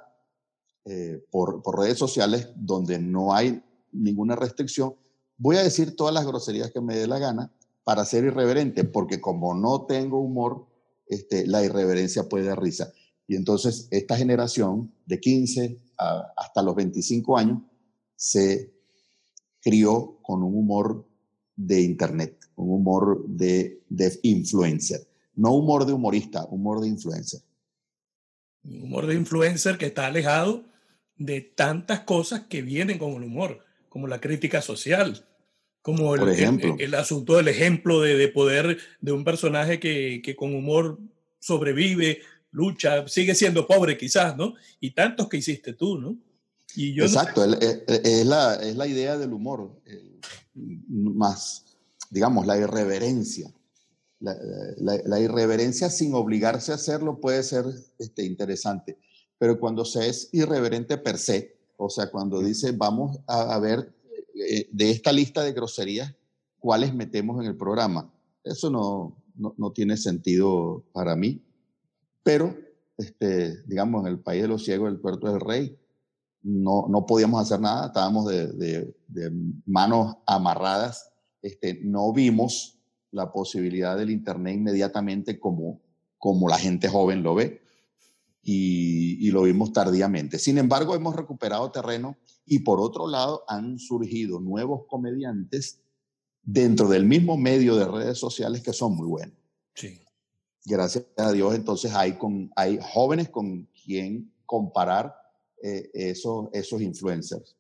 [0.85, 4.95] eh, por, por, redes sociales donde no hay ninguna restricción
[5.37, 7.51] voy a decir todas las groserías que me dé la gana
[7.83, 10.67] para ser irreverente porque como no tengo humor
[11.07, 12.93] este, la irreverencia puede dar risa.
[13.27, 15.79] Y entonces esta generación de 15
[16.37, 17.61] hasta los 25 años
[18.15, 18.73] se
[19.61, 21.07] crió con un humor
[21.55, 25.07] de internet, un humor de, de influencer.
[25.35, 27.41] No humor de humorista, humor de influencer.
[28.63, 30.65] humor de influencer que está alejado
[31.17, 35.27] de tantas cosas que vienen con el humor, como la crítica social,
[35.81, 40.53] como el, el, asunto del ejemplo de, de, poder de un personaje que, que, con
[40.53, 40.99] humor
[41.39, 42.19] sobrevive,
[42.51, 44.55] lucha, sigue siendo pobre quizás, ¿no?
[44.79, 46.17] Y tantos que hiciste tú, ¿no?
[46.75, 49.71] Y yo Exacto, es, la, es la idea del humor,
[50.53, 51.65] más,
[52.09, 53.51] digamos, la irreverencia.
[54.19, 54.35] La,
[54.77, 57.63] la, irreverencia sin obligarse a hacerlo puede ser
[57.97, 58.97] este, interesante,
[59.37, 63.93] pero cuando se es irreverente per se, o sea, cuando dice vamos a, a ver
[64.47, 66.15] eh, de esta lista de groserías,
[66.59, 68.11] cuáles metemos en el programa.
[68.43, 71.41] Eso no, no, tiene sentido para mí.
[72.23, 72.55] Pero,
[72.97, 75.77] este, digamos, en el país de los ciegos, el puerto del rey,
[76.41, 78.93] no, no podíamos hacer nada, estábamos de,
[79.65, 82.79] manos amarradas, este, no vimos
[83.11, 85.81] la posibilidad del Internet inmediatamente como,
[86.17, 87.61] como la gente joven lo ve
[88.51, 90.39] y, y lo vimos tardíamente.
[90.39, 95.81] Sin embargo, hemos recuperado terreno y por otro lado, han surgido nuevos comediantes
[96.41, 99.37] dentro del mismo medio de redes sociales que son muy buenos.
[99.75, 100.01] Sí.
[100.65, 105.13] Gracias a Dios, entonces hay, con, hay jóvenes con quien comparar
[105.61, 107.55] eh, esos, esos influencers.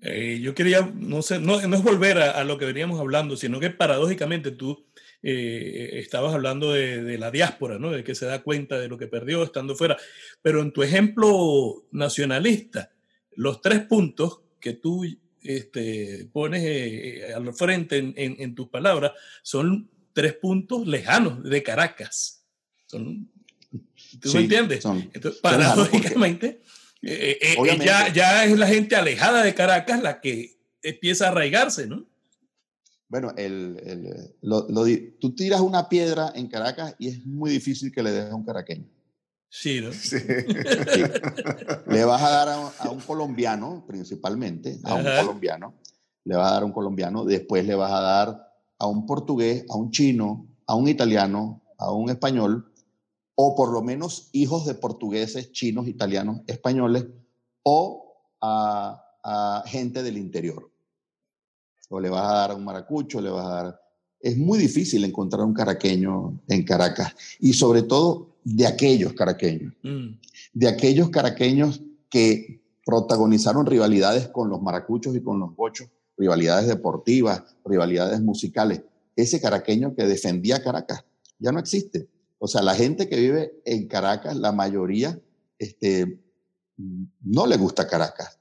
[0.00, 3.60] Eh, yo quería, no sé, no, no es volver a, lo que veníamos hablando, sino
[3.60, 4.86] que paradójicamente tú
[5.22, 7.90] eh, estabas hablando de, de, la diáspora, ¿no?
[7.90, 9.96] De que se da cuenta de lo que perdió estando fuera.
[10.42, 12.92] Pero en tu ejemplo nacionalista,
[13.34, 15.04] los tres puntos que tú
[15.42, 19.12] este, pones eh, al frente en, tus palabras
[19.42, 22.44] son tres puntos lejanos de Caracas.
[22.86, 23.30] Son,
[24.20, 24.84] ¿Tú me entiendes?
[24.84, 26.60] Entonces, paradójicamente,
[27.02, 31.86] eh, eh, ya, ya, es la gente alejada de Caracas la que empieza a arraigarse,
[31.86, 32.06] ¿no?
[33.12, 34.38] Bueno, el,
[35.20, 38.42] tú tiras una piedra en Caracas y es muy difícil que le dejes a un
[38.42, 38.86] caraqueño.
[39.50, 39.92] Sí, ¿no?
[39.92, 40.16] Sí.
[41.88, 45.74] Le vas a dar a, un colombiano, principalmente, a un colombiano.
[46.24, 49.66] Le vas a dar a un colombiano, después le vas a dar a un portugués,
[49.68, 52.72] a un chino, a un italiano, a un español,
[53.34, 57.08] o por lo menos hijos de portugueses, chinos, italianos, españoles,
[57.62, 60.71] o a, a gente del interior
[61.92, 63.80] o le vas a dar a un maracucho, le vas a dar...
[64.18, 70.08] Es muy difícil encontrar un caraqueño en Caracas y sobre todo de aquellos caraqueños, mm.
[70.54, 77.42] de aquellos caraqueños que protagonizaron rivalidades con los maracuchos y con los bochos, rivalidades deportivas,
[77.64, 78.82] rivalidades musicales.
[79.14, 81.04] Ese caraqueño que defendía Caracas
[81.38, 82.08] ya no existe.
[82.38, 85.20] O sea, la gente que vive en Caracas, la mayoría,
[85.58, 86.20] este,
[86.76, 88.38] no le gusta Caracas.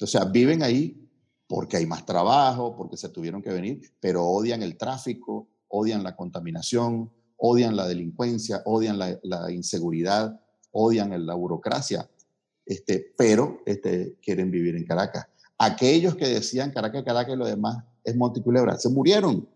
[0.00, 1.05] O sea, viven ahí
[1.46, 6.16] porque hay más trabajo, porque se tuvieron que venir, pero odian el tráfico, odian la
[6.16, 10.40] contaminación, odian la delincuencia, odian la, inseguridad,
[10.72, 12.08] odian la burocracia,
[12.64, 15.26] este, pero este, quieren vivir en Caracas.
[15.58, 19.48] Aquellos que decían Caracas, Caracas y lo demás es Monticulebra, se murieron.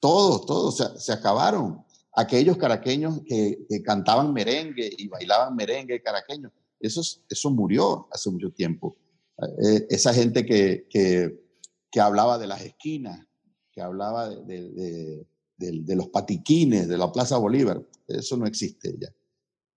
[0.00, 1.84] Todos, todos se, acabaron.
[2.14, 8.96] Aquellos caraqueños que, cantaban merengue y bailaban merengue caraqueño, eso, eso murió hace mucho tiempo.
[9.42, 13.26] Eh, esa gente que, que, hablaba de las esquinas,
[13.72, 15.26] que hablaba de,
[15.56, 19.08] de, los patiquines, de la Plaza Bolívar, eso no existe ya.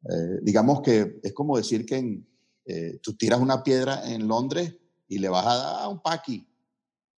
[0.10, 2.24] Eh, digamos que es como decir que
[2.66, 4.76] eh, tú tiras una piedra en Londres
[5.08, 6.48] y le vas a dar a un paqui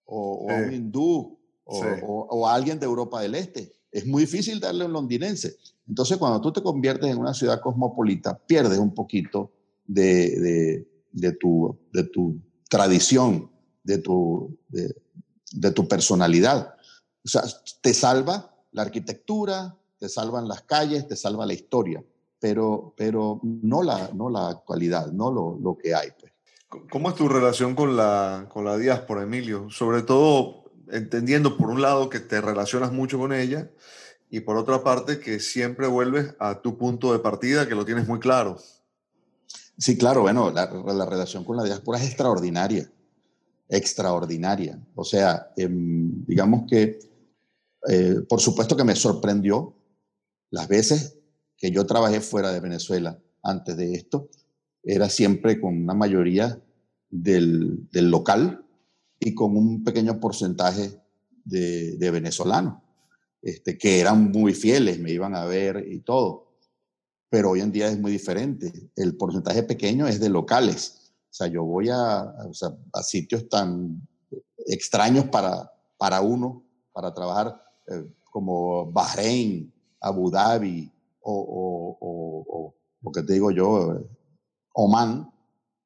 [0.06, 3.72] o, a un hindú o, o, a alguien de Europa del Este.
[3.92, 5.56] Es muy difícil darle a un londinense.
[5.86, 9.52] Entonces, cuando tú te conviertes en una ciudad cosmopolita, pierdes un poquito
[9.86, 10.89] de, de
[11.32, 13.50] tu, de tu tradición,
[13.82, 16.74] de tu, de, tu personalidad.
[17.24, 17.42] O sea,
[17.80, 22.02] te salva la arquitectura, te salvan las calles, te salva la historia,
[22.38, 26.08] pero, pero no, la, no la actualidad, no lo, lo que hay.
[26.18, 26.32] Pues.
[26.90, 29.68] ¿Cómo es tu relación con la, con la diáspora, Emilio?
[29.70, 33.70] Sobre todo entendiendo, por un lado, que te relacionas mucho con ella
[34.30, 38.06] y por otra parte, que siempre vuelves a tu punto de partida, que lo tienes
[38.06, 38.56] muy claro.
[39.80, 42.92] Sí, claro, bueno, la, relación con la diáspora es extraordinaria,
[43.66, 44.78] extraordinaria.
[44.94, 46.98] O sea, em, digamos que,
[47.88, 49.74] eh, por supuesto que me sorprendió
[50.50, 51.16] las veces
[51.56, 54.28] que yo trabajé fuera de Venezuela antes de esto,
[54.82, 56.62] era siempre con una mayoría
[57.08, 58.66] del, local
[59.18, 61.00] y con un pequeño porcentaje
[61.42, 62.82] de, de venezolanos,
[63.40, 66.49] este, que eran muy fieles, me iban a ver y todo
[67.30, 68.90] pero hoy en día es muy diferente.
[68.96, 71.12] El porcentaje pequeño es de locales.
[71.30, 74.06] O sea, yo voy a, a, sitios tan
[74.66, 83.12] extraños para, para uno, para trabajar, eh, como Bahrein, Abu Dhabi o, o, o, lo
[83.12, 84.02] que te digo yo,
[84.74, 85.30] Oman,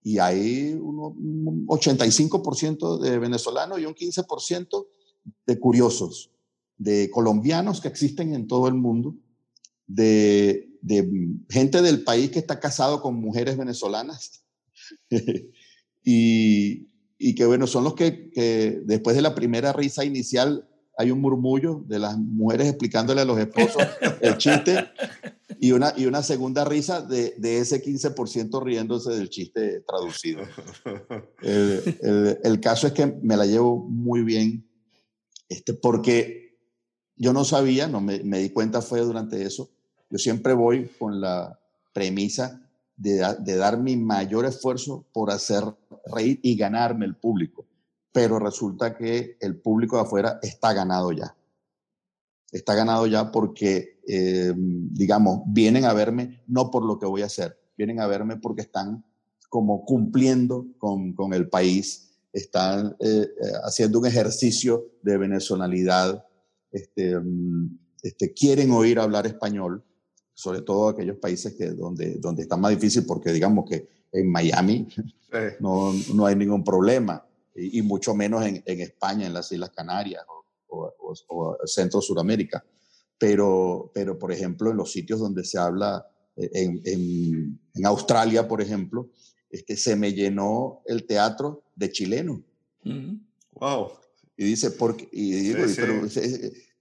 [0.03, 4.87] y hay un 85% de venezolanos y un 15%
[5.47, 6.31] de curiosos,
[6.77, 9.15] de colombianos que existen en todo el mundo,
[9.87, 11.09] de de
[11.49, 14.45] gente del país que está casado con mujeres venezolanas.
[16.05, 21.11] y, y, que bueno, son los que, que, después de la primera risa inicial hay
[21.11, 23.83] un murmullo de las mujeres explicándole a los esposos
[24.21, 24.91] el chiste
[25.59, 30.43] y una, y una segunda risa de, de ese 15% riéndose del chiste traducido.
[31.43, 34.69] El, el, el, caso es que me la llevo muy bien
[35.49, 36.59] este, porque
[37.17, 39.74] yo no sabía, no me, me di cuenta fue durante eso,
[40.15, 41.59] yo siempre voy con la
[41.93, 42.63] premisa
[42.97, 45.65] de, dar mi mayor esfuerzo por hacer
[46.07, 47.67] reír y ganarme el público.
[48.13, 51.35] Pero resulta que el público de afuera está ganado ya.
[52.53, 57.27] Está ganado ya porque, eh, digamos, vienen a verme no por lo que voy a
[57.27, 59.05] hacer, vienen a verme porque están
[59.49, 66.25] como cumpliendo con, con el país, están eh, eh, haciendo un ejercicio de venezonalidad,
[66.71, 69.83] este, mm, este, quieren oír hablar español
[70.35, 74.89] sobre todo aquellos países que, donde, donde está más difícil, porque digamos que en Miami
[75.61, 77.25] no, no, hay ningún problema,
[77.55, 80.25] y, mucho menos en, en, España, en las Islas Canarias
[80.69, 80.93] o,
[81.29, 82.65] o, Centro Suramérica.
[83.17, 86.05] Pero, pero, por ejemplo, en los sitios donde se habla,
[86.37, 89.09] eh, en, en, en Australia, por ejemplo,
[89.51, 92.41] este, se me llenó el teatro de chilenos.
[93.53, 93.93] Wow.
[94.37, 96.09] Y dice, porque, y digo, pero,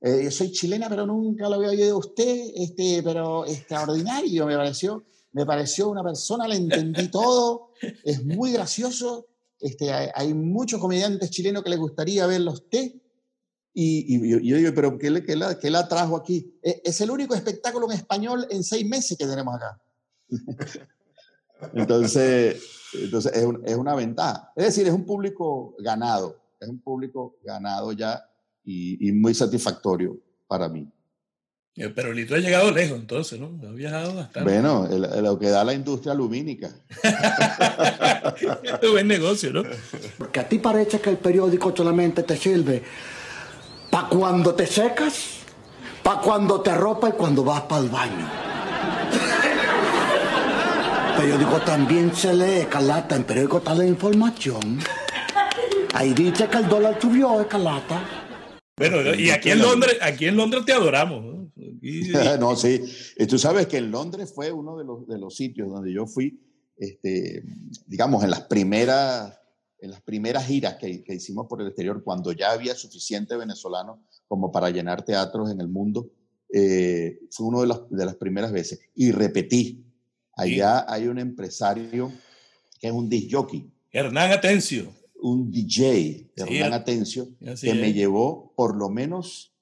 [0.06, 5.06] eh, soy chilena, pero nunca lo había oído de usted, este, pero extraordinario me pareció.
[5.32, 7.70] Me pareció una persona, le entendí todo,
[8.04, 9.28] es muy gracioso.
[9.62, 12.92] Este, hay, muchos comediantes chilenos que les gustaría verlo a usted.
[13.74, 16.60] Y, yo, digo, pero ¿qué, le, qué, la, ¿qué, la, trajo aquí?
[16.62, 19.82] E, es el único espectáculo en español en seis meses que tenemos acá.
[21.74, 22.62] entonces,
[22.94, 24.52] entonces es, es, una ventaja.
[24.58, 28.22] Es decir, es un público ganado, es un público ganado ya
[28.64, 30.88] y, y muy satisfactorio para mí.
[31.76, 33.50] Eh, pero Lito ha llegado lejos, entonces, ¿no?
[33.68, 34.44] Ha viajado bastante.
[34.44, 36.70] Bueno, lo que da la industria lumínica.
[38.82, 39.64] es buen negocio, ¿no?
[40.20, 42.84] Porque a ti parece que el periódico solamente te sirve
[43.90, 45.40] para cuando te secas,
[46.04, 48.30] para cuando te ropa y cuando vas para el baño.
[51.10, 53.16] El periódico también se lee, Calata.
[53.16, 54.78] En periódico está la información.
[55.96, 58.23] Ahí dice que el dólar subió, Calata.
[58.78, 61.24] Bueno, y aquí en Londres, aquí en Londres te adoramos.
[61.24, 61.52] ¿no?
[62.40, 62.82] no, sí.
[63.18, 66.08] Y tú sabes que en Londres fue uno de los, de los sitios donde yo
[66.08, 66.40] fui,
[66.78, 67.44] este,
[67.86, 69.40] digamos, en las primeras,
[69.80, 74.04] en las primeras giras que, que hicimos por el exterior, cuando ya había suficiente venezolano
[74.28, 76.10] como para llenar teatros en el mundo,
[76.52, 78.80] eh, fue uno de, las, de las primeras veces.
[78.96, 79.84] Y repetí,
[80.36, 82.12] allá hay un empresario
[82.80, 83.70] que es un disc jockey.
[83.92, 84.92] Hernán Atencio.
[85.24, 89.54] Un DJ, Hernán Atencio, que me llevó por lo menos,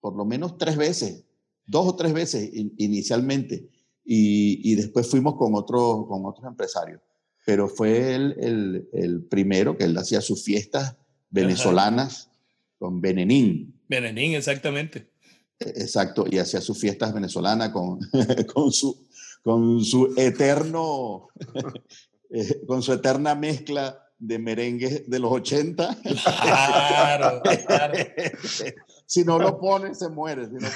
[0.00, 1.24] por lo menos tres veces
[1.68, 3.68] dos o tres veces inicialmente
[4.10, 7.00] y, después fuimos con, otro, con otros empresarios.
[7.44, 10.96] Pero fue el, el, primero que él hacía sus fiestas
[11.28, 12.30] venezolanas
[12.78, 13.78] con Benenín.
[13.86, 15.10] Benenín, exactamente.
[15.58, 18.00] Exacto, y hacía sus fiestas venezolanas con,
[18.54, 19.06] con, su,
[19.42, 21.28] con su eterno,
[22.30, 25.96] eh, con su eterna mezcla de merengue de los 80.
[26.02, 27.94] Claro, claro.
[29.06, 30.46] si no lo pone, se muere.
[30.46, 30.68] Si no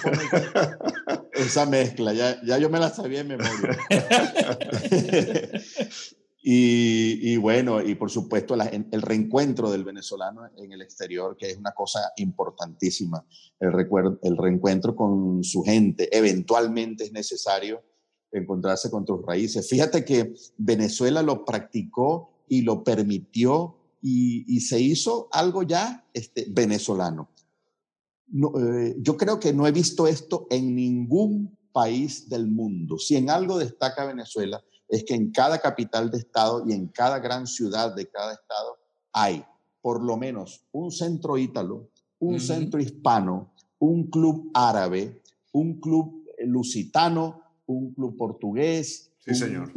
[1.32, 3.78] esa mezcla, ya, ya yo me la sabía en memoria.
[6.42, 11.56] y, y, bueno, y por supuesto el reencuentro del venezolano en el exterior, que es
[11.56, 13.24] una cosa importantísima.
[13.58, 17.82] El, recuerdo, el reencuentro con su gente, eventualmente es necesario
[18.30, 19.68] encontrarse con tus raíces.
[19.68, 26.48] Fíjate que Venezuela lo practicó y lo permitió y, y se hizo algo ya este,
[26.50, 27.30] venezolano.
[28.30, 32.98] Eh, yo creo que no he visto esto en ningún país del mundo.
[32.98, 37.20] Si en algo destaca Venezuela, es que en cada capital de estado y en cada
[37.20, 38.76] gran ciudad de cada estado
[39.14, 39.42] hay
[39.80, 41.88] por lo menos un centro ítalo,
[42.18, 45.22] un centro hispano, un club árabe,
[45.52, 49.10] un club lusitano, un club portugués.
[49.20, 49.72] Sí, señor.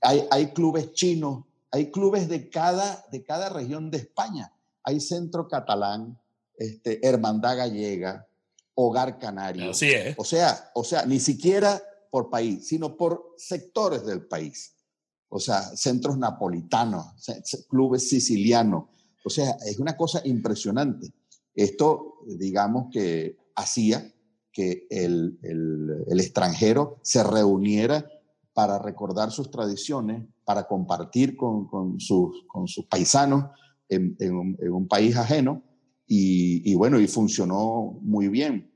[0.00, 1.44] hay, hay, clubes chinos,
[1.76, 4.52] hay clubes de cada, de cada región de España.
[4.82, 6.18] Hay centro catalán,
[6.56, 8.26] este, Hermandad Gallega,
[8.74, 9.70] Hogar Canario.
[9.70, 10.14] Así es.
[10.18, 14.74] O sea, o sea, ni siquiera por país, sino por sectores del país.
[15.28, 17.06] O sea, centros napolitanos,
[17.68, 18.84] clubes sicilianos.
[19.24, 21.12] O sea, es una cosa impresionante.
[21.54, 24.12] Esto, digamos que hacía
[24.52, 28.06] que el, el, extranjero se reuniera
[28.54, 33.50] para recordar sus tradiciones, para compartir con, con, sus, con sus, paisanos
[33.90, 35.62] en, en un país ajeno
[36.08, 38.72] y, bueno, y funcionó muy bien.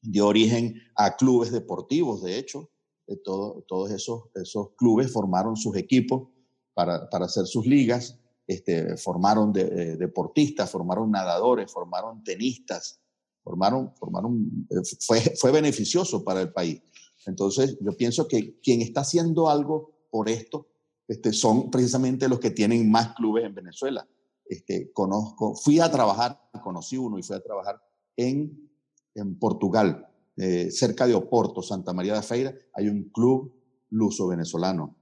[0.00, 2.70] Dio origen a clubes deportivos, de hecho.
[3.06, 6.28] De todo, todos esos, esos clubes formaron sus equipos
[6.74, 13.00] para, para hacer sus ligas, este, formaron de, eh, deportistas, formaron nadadores, formaron tenistas,
[13.42, 16.80] formaron, formaron, eh, fue, fue beneficioso para el país.
[17.26, 20.68] Entonces, yo pienso que quien está haciendo algo por esto
[21.10, 24.06] este, son precisamente los que tienen más clubes en Venezuela.
[24.44, 27.82] Este, conozco, fui a trabajar, conocí uno y fui a trabajar
[28.16, 28.70] en,
[29.16, 30.06] en Portugal,
[30.36, 33.52] eh, cerca de Oporto, Santa María de Feira, hay un club
[33.88, 34.96] luso-venezolano.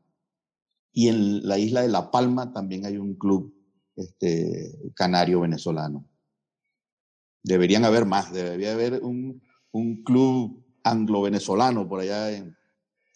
[0.92, 3.54] Y en la isla de La Palma también hay un club
[3.94, 6.08] este, canario-venezolano.
[7.42, 9.42] Deberían haber más, debería haber un,
[9.72, 12.56] un club anglo-venezolano por allá en,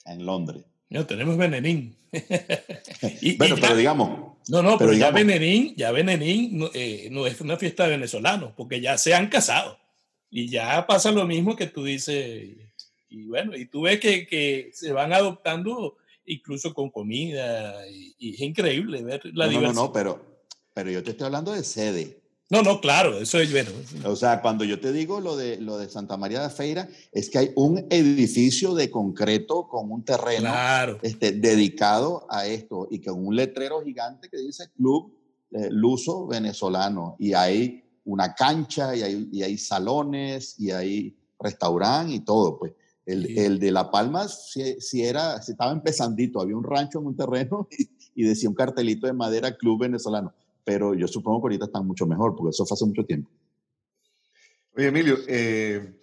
[0.05, 0.67] en Londres.
[0.93, 1.97] No, tenemos Benenín.
[3.39, 4.37] bueno, pero digamos.
[4.49, 8.79] No, no, pero, ya Benenín, ya Benenín eh, no, es una fiesta de venezolanos, porque
[8.81, 9.79] ya se han casado.
[10.31, 12.59] Y ya pasa lo mismo que tú dices.
[13.09, 17.89] Y bueno, y tú ves que, que se van adoptando incluso con comida.
[17.89, 19.73] Y, es increíble ver la diversidad.
[19.73, 22.22] No, no, no, pero, pero yo te estoy hablando de sede.
[22.53, 23.71] No, no, claro, eso es bueno.
[24.05, 27.31] O sea, cuando yo te digo lo de, lo de Santa María de Feira, es
[27.31, 30.53] que hay un edificio de concreto con un terreno
[31.01, 35.15] este, dedicado a esto y con un letrero gigante que dice Club
[35.53, 37.17] eh, Luso Venezolano.
[37.19, 42.59] Y hay una cancha y hay, y hay salones y hay restaurante y todo.
[42.59, 42.75] Pues
[43.07, 47.17] el, el de La Palma si, era, si estaba empezandito, había un rancho en un
[47.17, 50.35] terreno y, y decía un cartelito de madera Club Venezolano
[50.65, 53.31] pero yo supongo que ahorita están mucho mejor, porque eso fue hace mucho tiempo.
[54.75, 55.99] Oye, Emilio, eh,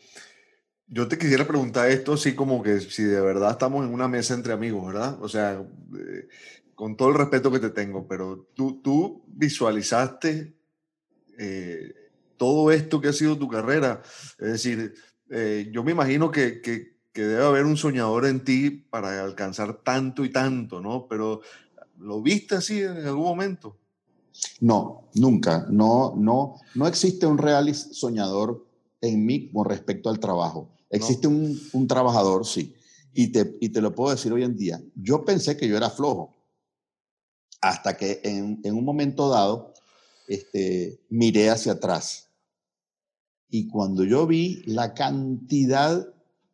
[0.88, 4.36] yo te quisiera preguntar esto así como que si de verdad estamos en una mesa
[4.36, 5.18] entre amigos, ¿verdad?
[5.24, 6.28] O sea, eh,
[6.76, 10.56] con todo el respeto que te tengo, pero tú, tú visualizaste
[11.40, 11.94] eh,
[12.38, 14.02] todo esto que ha sido tu carrera.
[14.38, 14.94] Es decir,
[15.72, 20.26] yo me imagino que, que, que, debe haber un soñador en ti para alcanzar tanto
[20.26, 21.08] y tanto, ¿no?
[21.08, 21.42] Pero
[21.98, 23.78] ¿lo viste así en algún momento?
[24.60, 25.66] No, nunca.
[25.70, 28.66] No, no, no existe un real soñador
[29.02, 30.70] en mí con respecto al trabajo.
[30.90, 32.74] Existe un, un, trabajador, sí.
[33.14, 34.82] Y te, y te lo puedo decir hoy en día.
[34.96, 36.36] Yo pensé que yo era flojo.
[37.62, 39.74] Hasta que en, en un momento dado
[40.28, 42.30] este, miré hacia atrás.
[43.50, 46.08] Y cuando yo vi la cantidad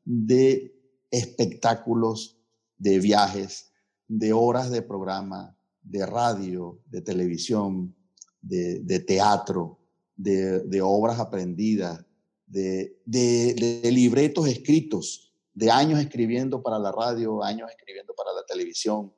[0.06, 0.74] de
[1.12, 2.38] espectáculos,
[2.78, 3.72] de viajes,
[4.08, 5.55] de horas de programa,
[5.86, 7.96] de radio, de televisión,
[8.42, 9.80] de, de teatro,
[10.16, 12.04] de, de, obras aprendidas,
[12.48, 19.14] de, de, libretos escritos, de años escribiendo para la radio, años escribiendo para la televisión,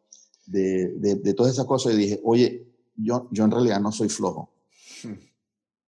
[0.46, 1.94] de, todas esas cosas.
[1.94, 4.52] Y dije, oye, yo, yo en realidad no soy flojo.
[5.04, 5.14] Hmm.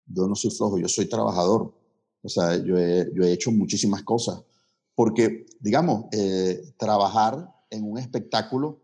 [0.07, 1.73] Yo no soy flojo, yo soy trabajador.
[2.21, 4.41] O sea, yo he, yo he hecho muchísimas cosas.
[4.95, 8.81] Porque, digamos, eh, trabajar en un espectáculo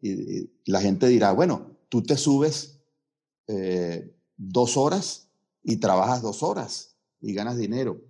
[0.00, 2.80] y, la gente dirá, bueno, tú te subes
[3.48, 5.28] eh, dos horas
[5.62, 8.00] y trabajas dos horas y ganas dinero.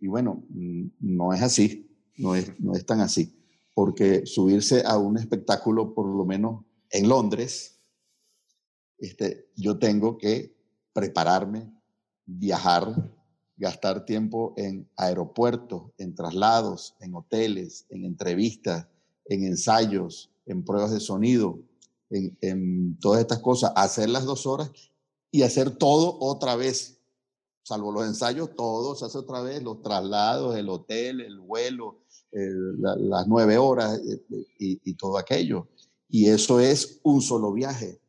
[0.00, 3.36] Y bueno, mm, no es así, no es, no es tan así,
[3.74, 7.80] porque subirse a un espectáculo, por lo menos en Londres,
[8.98, 10.54] este, yo tengo que
[10.92, 11.72] prepararme,
[12.24, 13.12] viajar,
[13.56, 18.86] gastar tiempo en aeropuertos, en traslados, en hoteles, en entrevistas,
[19.26, 21.60] en ensayos, en pruebas de sonido,
[22.10, 24.70] en, todas estas cosas, hacer las dos horas
[25.30, 27.00] y hacer todo otra vez,
[27.62, 33.26] salvo los ensayos, todo se hace otra vez, los traslados, el hotel, el vuelo, las
[33.26, 35.68] nueve horas eh, eh, y, todo aquello.
[36.08, 38.00] Y eso es un solo viaje.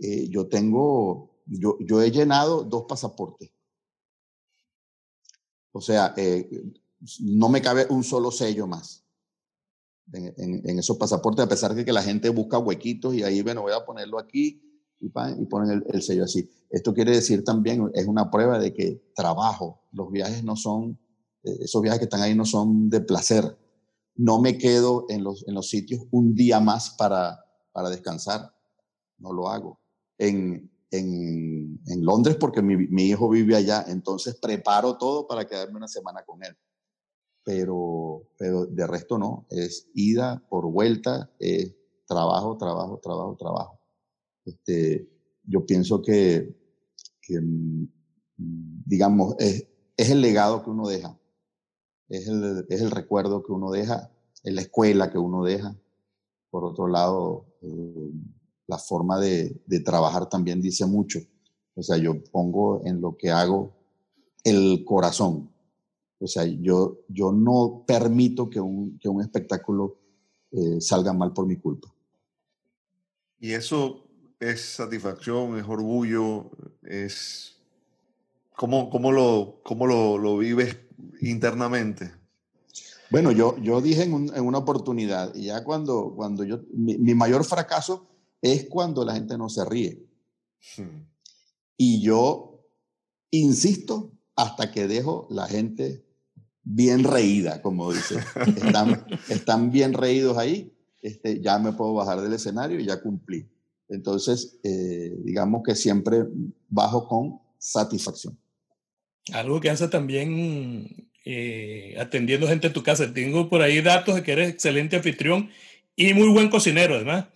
[0.00, 3.50] Eh, yo tengo, yo, yo, he llenado dos pasaportes.
[5.72, 6.14] O sea,
[7.20, 9.04] no me cabe un solo sello más
[10.12, 13.72] en, esos pasaportes, a pesar de que la gente busca huequitos y ahí, bueno, voy
[13.72, 14.62] a ponerlo aquí
[15.00, 16.48] y, y ponen el, sello así.
[16.70, 20.98] Esto quiere decir también, es una prueba de que trabajo, los viajes no son,
[21.42, 23.56] eh, esos viajes que están ahí no son de placer.
[24.16, 28.52] No me quedo en los, en los sitios un día más para, para descansar,
[29.18, 29.80] no lo hago.
[30.18, 35.76] En, en, en Londres, porque mi, mi hijo vive allá, entonces preparo todo para quedarme
[35.76, 36.56] una semana con él
[37.44, 41.74] pero, pero de resto no, es ida por vuelta, es
[42.06, 43.80] trabajo, trabajo, trabajo, trabajo.
[44.44, 45.08] Este,
[45.44, 46.56] yo pienso que,
[47.20, 47.86] que mm,
[48.36, 49.66] digamos, es,
[49.96, 51.18] es, el legado que uno deja,
[52.08, 54.10] es el, es el recuerdo que uno deja,
[54.42, 55.76] es la escuela que uno deja.
[56.50, 58.10] Por otro lado, eh,
[58.66, 61.20] la forma de, de trabajar también dice mucho.
[61.74, 63.72] O sea, yo pongo en lo que hago
[64.44, 65.49] el corazón,
[66.20, 69.96] o sea, yo, yo no permito que un, que un espectáculo
[70.52, 71.92] eh, salga mal por mi culpa.
[73.38, 74.06] Y eso
[74.38, 76.50] es satisfacción, es orgullo,
[76.82, 77.56] es...
[78.54, 80.76] ¿Cómo, cómo, lo, cómo lo, lo vives
[81.22, 82.12] internamente?
[83.10, 87.14] Bueno, yo, yo dije en, en, una oportunidad, y ya cuando, cuando yo, mi, mi,
[87.14, 88.06] mayor fracaso
[88.42, 90.06] es cuando la gente no se ríe.
[90.76, 91.06] Hmm.
[91.78, 92.66] Y yo
[93.30, 96.04] insisto hasta que dejo la gente
[96.74, 98.16] bien reída, como dice.
[98.56, 103.48] Están, están bien reídos ahí, este, ya me puedo bajar del escenario y ya cumplí.
[103.88, 106.24] Entonces, eh, digamos que siempre
[106.68, 108.38] bajo con satisfacción.
[109.32, 113.12] Algo que hace también eh, atendiendo gente en tu casa.
[113.12, 115.50] Tengo por ahí datos de que eres excelente anfitrión
[115.96, 117.26] y muy buen cocinero, además.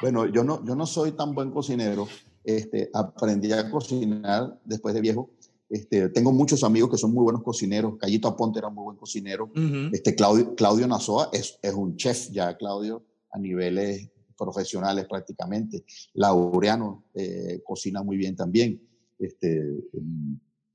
[0.00, 2.08] Bueno, yo no, yo no soy tan buen cocinero.
[2.44, 5.30] Este, aprendí a cocinar después de viejo
[5.74, 7.96] este, tengo muchos amigos que son muy buenos cocineros.
[7.98, 9.50] Cayito Aponte era un muy buen cocinero.
[9.92, 14.08] este, Claudio, Claudio Nazoa es, es, un chef ya, Claudio, a niveles
[14.38, 15.84] profesionales prácticamente.
[16.12, 18.80] Laureano eh, cocina muy bien también.
[19.18, 19.64] Este,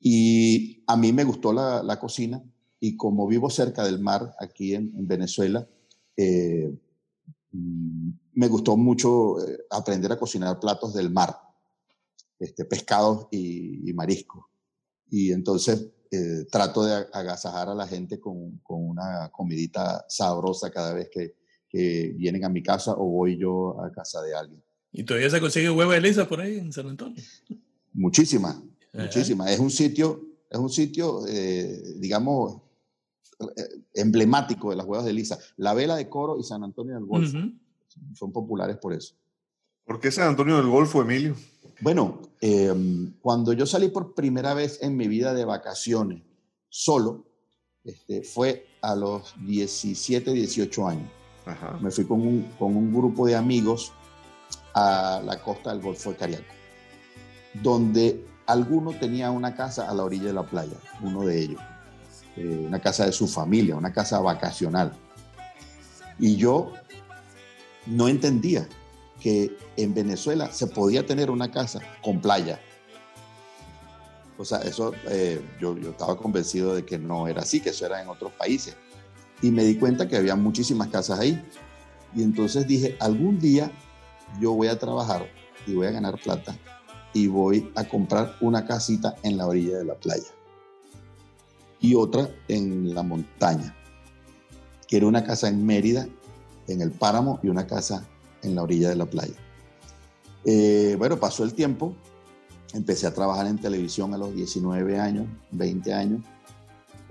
[0.01, 2.43] y a mí me gustó la, la, cocina
[2.81, 5.65] y como vivo cerca del mar aquí en, en Venezuela,
[6.17, 6.73] eh,
[7.53, 11.37] me gustó mucho eh, aprender a cocinar platos del mar,
[12.37, 14.48] este, pescados y, y mariscos
[15.10, 20.93] y entonces eh, trato de agasajar a la gente con, con, una comidita sabrosa cada
[20.93, 21.36] vez que,
[21.70, 24.64] que, vienen a mi casa o voy yo a casa de alguien.
[24.91, 27.22] ¿Y todavía se consigue huevo de lisa por ahí en San Antonio?
[27.93, 28.62] Muchísima,
[28.93, 29.51] muchísima.
[29.51, 32.62] Es un sitio es un sitio, eh, digamos,
[33.39, 35.38] eh, emblemático de las huevas de Lisa.
[35.57, 37.38] La Vela de Coro y San Antonio del Golfo
[38.16, 39.16] son populares por eso.
[39.86, 41.36] ¿Por qué San Antonio del Golfo, Emilio?
[41.82, 46.23] Bueno, em, cuando yo salí por primera vez en mi vida de vacaciones
[46.67, 47.25] solo,
[47.86, 51.09] este, fue a los 17, 18 años.
[51.82, 53.91] Me fui con un, con un grupo de amigos
[54.75, 56.53] a la costa del Golfo de Cariaco,
[57.55, 61.61] donde alguno tenía una casa a la orilla de la playa, uno de ellos,
[62.36, 64.93] eh, una casa de su familia, una casa vacacional.
[66.19, 66.73] Y yo
[67.88, 68.67] no entendía
[69.20, 72.59] que en Venezuela se podía tener una casa con playa.
[74.38, 77.86] O sea, eso eh, yo, yo estaba convencido de que no era así, que eso
[77.86, 78.76] era en otros países.
[79.41, 81.43] Y me di cuenta que había muchísimas casas ahí.
[82.15, 83.72] Y entonces dije, algún día
[84.39, 85.30] yo voy a trabajar
[85.67, 86.57] y voy a ganar plata
[87.13, 90.28] y voy a comprar una casita en la orilla de la playa
[91.80, 93.76] y otra en la montaña.
[94.88, 96.07] Quiero una casa en Mérida,
[96.67, 98.07] en el páramo, y una casa
[98.43, 99.33] en la orilla de la playa.
[100.45, 101.93] Eh, bueno, pasó el tiempo,
[102.73, 106.21] empecé a trabajar en televisión a los 19 años, 20 años,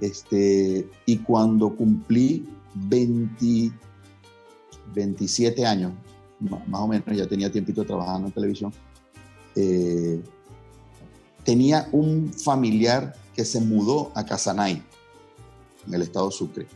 [0.00, 3.72] este, y cuando cumplí 20,
[4.94, 5.92] 27 años,
[6.40, 8.72] más o menos, ya tenía tiempito trabajando en televisión,
[9.56, 10.22] eh,
[11.44, 14.82] tenía un familiar que se mudó a Casanay,
[15.86, 16.66] en el estado Sucre,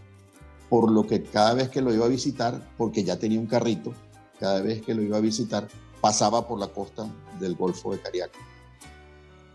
[0.69, 3.93] por lo que cada vez que lo iba a visitar, porque ya tenía un carrito,
[4.43, 5.69] cada vez que lo iba a visitar,
[6.01, 7.07] pasaba por la costa
[7.39, 8.41] del Golfo de Cariaco.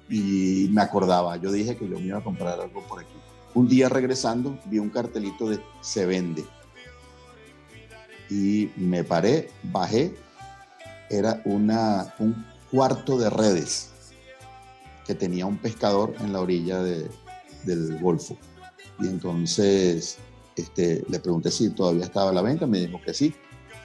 [0.09, 3.13] Y me acordaba, yo dije que yo me iba a comprar algo por aquí.
[3.53, 6.45] Un día regresando, vi un cartelito de se vende.
[8.29, 10.15] Y me paré, bajé,
[11.09, 13.89] era una, un cuarto de redes
[15.05, 18.37] que tenía un pescador en la orilla del Golfo.
[19.01, 20.17] Y entonces
[20.55, 23.35] este, le pregunté si todavía estaba la venta, me dijo que sí.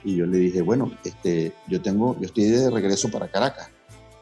[0.04, 3.70] Y yo le dije, bueno, este, yo, tengo, yo estoy de regreso para Caracas,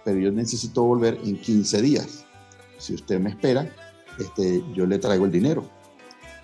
[0.04, 2.24] pero yo necesito volver en 15 días.
[2.78, 3.70] Si usted me espera,
[4.18, 5.68] este, yo le traigo el dinero.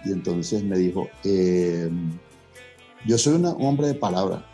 [0.05, 2.13] Y entonces me dijo, em,
[3.05, 4.47] yo soy un hombre de palabra.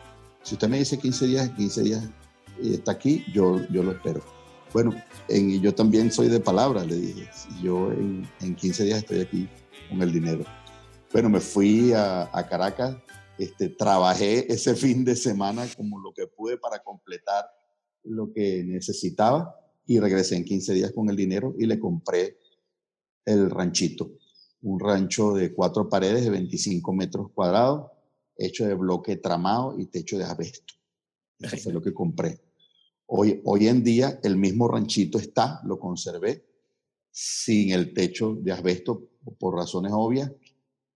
[0.43, 2.09] Si usted me dice 15 días, 15 días
[2.61, 4.23] y está aquí, yo, yo lo espero.
[4.73, 4.95] Bueno,
[5.29, 7.29] en, yo también soy de palabra, le dije.
[7.63, 9.49] Yo en, en 15 días estoy aquí
[9.89, 10.45] con el dinero.
[11.13, 12.97] Bueno, me fui a, a Caracas
[13.43, 17.45] este, trabajé ese fin de semana como lo que pude para completar
[18.05, 22.39] lo que necesitaba y regresé en 15 días con el dinero y le compré
[23.25, 24.13] el ranchito,
[24.63, 27.91] un rancho de cuatro paredes de 25 metros cuadrados,
[28.37, 30.75] hecho de bloque tramado y techo de asbesto.
[31.39, 32.41] Eso fue lo que compré.
[33.07, 36.45] Hoy, hoy en día el mismo ranchito está, lo conservé,
[37.11, 40.31] sin el techo de asbesto por razones obvias.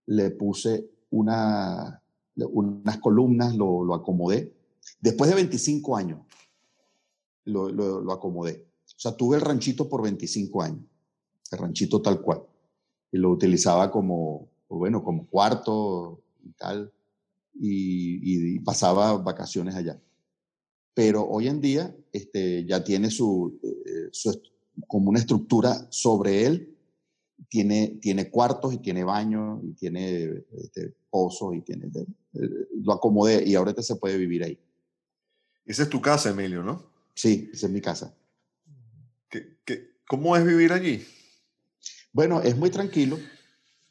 [0.07, 2.03] Le puse una
[2.37, 4.53] unas columnas, lo, lo acomodé.
[5.01, 6.20] Después de 25 años,
[7.45, 8.66] lo, lo, acomodé.
[8.87, 10.84] O sea, tuve el ranchito por 25 años,
[11.51, 12.43] el ranchito tal cual.
[13.12, 16.93] Y lo utilizaba como, bueno, como cuarto y tal,
[17.55, 20.01] y, pasaba vacaciones allá.
[20.95, 24.41] Pero hoy en día este, ya tiene su, eh, su,
[24.87, 26.76] como una estructura sobre él,
[27.49, 31.91] tiene, tiene cuartos y tiene baños y tiene este, pozos y tiene
[32.32, 34.59] lo acomodé y ahorita se puede vivir ahí.
[35.64, 36.91] Esa es tu casa, Emilio, ¿no?
[37.14, 38.14] Sí, esa es mi casa.
[39.28, 41.05] ¿Qué, qué, cómo es vivir allí?
[42.12, 43.18] Bueno, es muy tranquilo.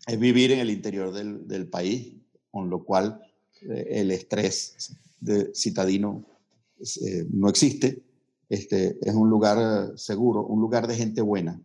[0.08, 2.14] Es vivir en el interior del, del país,
[2.52, 3.20] con lo cual
[3.62, 6.24] eh, el estrés de citadino
[6.80, 8.04] eh, no existe.
[8.48, 11.60] Este, es un lugar seguro, un lugar de gente buena,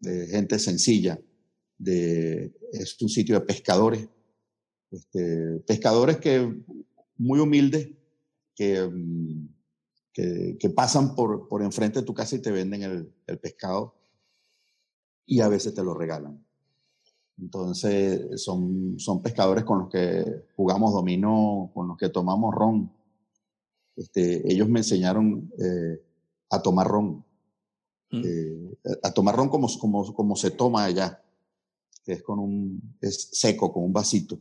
[0.00, 1.20] de gente sencilla,
[1.78, 4.08] de, es un sitio de pescadores
[4.90, 6.52] este, pescadores que
[7.16, 7.90] muy humildes
[8.56, 9.48] que, mm,
[10.12, 13.94] que, que, pasan por, por enfrente de tu casa y te venden el, el pescado
[15.26, 16.44] y a veces te lo regalan.
[17.38, 20.24] Entonces son, son pescadores con los que
[20.56, 22.92] jugamos dominó, con los que tomamos ron.
[23.96, 26.02] Este, ellos me enseñaron eh,
[26.50, 27.24] a tomar ron.
[28.12, 31.22] Eh, a tomar ron como, como, como se toma allá,
[32.04, 34.40] que es con un, es seco, con un vasito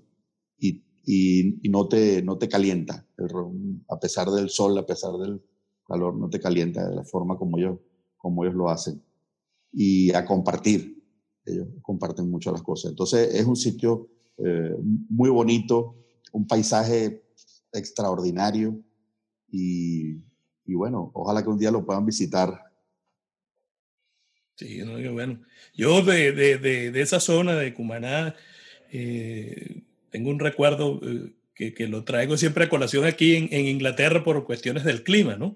[0.57, 0.83] y,
[1.63, 3.05] y, no, te, no te calienta.
[3.87, 5.41] a pesar del sol, a pesar del
[5.85, 7.79] calor, no te calienta de la forma como ellos,
[8.17, 9.01] como ellos lo hacen.
[9.71, 10.97] Y a compartir.
[11.45, 12.91] Ellos comparten mucho las cosas.
[12.91, 14.07] Entonces es un sitio
[14.37, 14.75] eh,
[15.09, 15.95] muy bonito,
[16.31, 17.23] un paisaje
[17.71, 18.79] extraordinario
[19.51, 20.17] y,
[20.65, 22.68] y bueno, ojalá que un día lo puedan visitar.
[24.59, 25.39] Sí, bueno.
[25.73, 28.35] Yo de, de, de, esa zona de Cumaná
[28.91, 33.67] eh, tengo un recuerdo eh, que, que, lo traigo siempre a colación aquí en, en,
[33.67, 35.55] Inglaterra por cuestiones del clima, ¿no?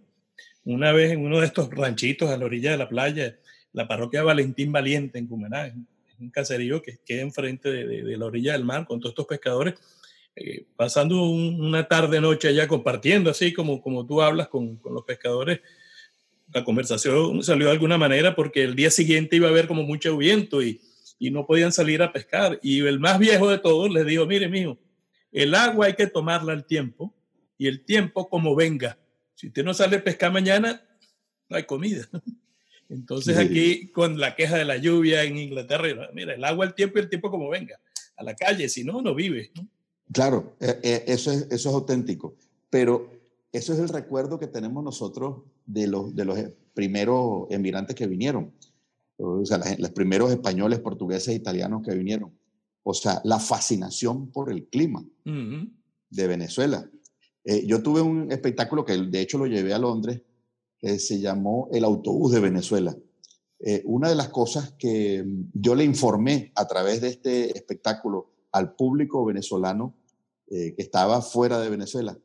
[0.64, 3.38] Una vez en uno de estos ranchitos a la orilla de la playa,
[3.74, 5.74] la parroquia Valentín Valiente en Cumaná,
[6.18, 9.74] un caserío que queda enfrente de, de, la orilla del mar con todos estos pescadores,
[10.38, 15.60] eh, pasando una tarde-noche allá compartiendo, así como, como tú hablas con, con, los pescadores.
[16.54, 20.16] La conversación salió de alguna manera porque el día siguiente iba a haber como mucho
[20.18, 20.82] viento y,
[21.20, 22.60] y no podían salir a pescar.
[22.62, 24.78] Y el más viejo de todos les dijo, mire, mijo,
[25.32, 27.14] el agua hay que tomarla al tiempo
[27.58, 28.97] y el tiempo como venga.
[29.36, 30.82] Si usted no sale a pescar mañana,
[31.49, 32.08] no hay comida.
[32.89, 36.99] Entonces aquí con la queja de la lluvia en Inglaterra, mira, el agua, el tiempo
[36.99, 37.80] y el tiempo como venga,
[38.16, 39.51] a la calle, si no, no vive.
[40.12, 42.36] Claro, e, e, eso es, eso es auténtico,
[42.70, 43.12] pero
[43.51, 46.39] eso es el recuerdo que tenemos nosotros de los, de los
[46.74, 48.53] primeros emigrantes que vinieron,
[49.18, 52.32] o sea, los, primeros españoles, portugueses, italianos que vinieron.
[52.84, 56.89] O sea, la fascinación por el clima de Venezuela.
[57.45, 60.22] Eh, yo tuve un espectáculo que de hecho lo llevé a Londres,
[60.82, 62.93] se llamó El Autobús de Venezuela.
[63.66, 68.76] Eh, una de las cosas que yo le informé a través de este espectáculo al
[68.76, 69.95] público venezolano
[70.47, 72.18] eh, que estaba fuera de Venezuela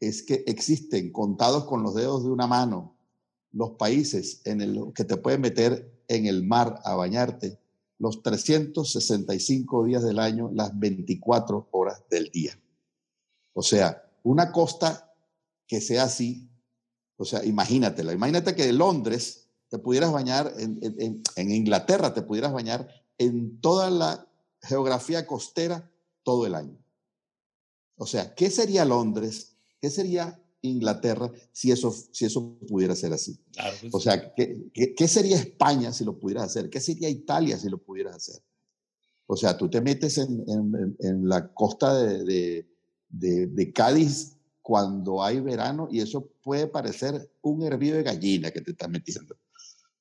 [0.00, 2.96] es que existen contados con los dedos de una mano
[3.52, 7.58] los países en el que te pueden meter en el mar a bañarte
[7.98, 12.58] los 365 días del año, las 24 horas del día.
[13.54, 15.14] O sea, una costa
[15.66, 16.50] que sea así
[17.16, 18.12] o sea, imagínatela.
[18.12, 22.88] Imagínate que de Londres te pudieras bañar, en, Inglaterra te pudieras bañar
[23.18, 24.28] en toda la
[24.60, 25.90] geografía costera
[26.22, 26.78] todo el año.
[27.96, 29.55] O sea, ¿qué sería Londres?
[29.86, 33.38] ¿Qué sería Inglaterra si eso, si eso pudiera ser así?
[33.82, 36.68] Pues o sea, ¿qué, ¿qué, sería España si lo pudieras hacer?
[36.68, 38.42] ¿Qué sería Italia si lo pudieras hacer?
[39.26, 42.66] O sea, tú te metes en, la costa de,
[43.08, 48.72] de Cádiz cuando hay verano y eso puede parecer un hervido de gallina que te
[48.72, 49.36] estás metiendo.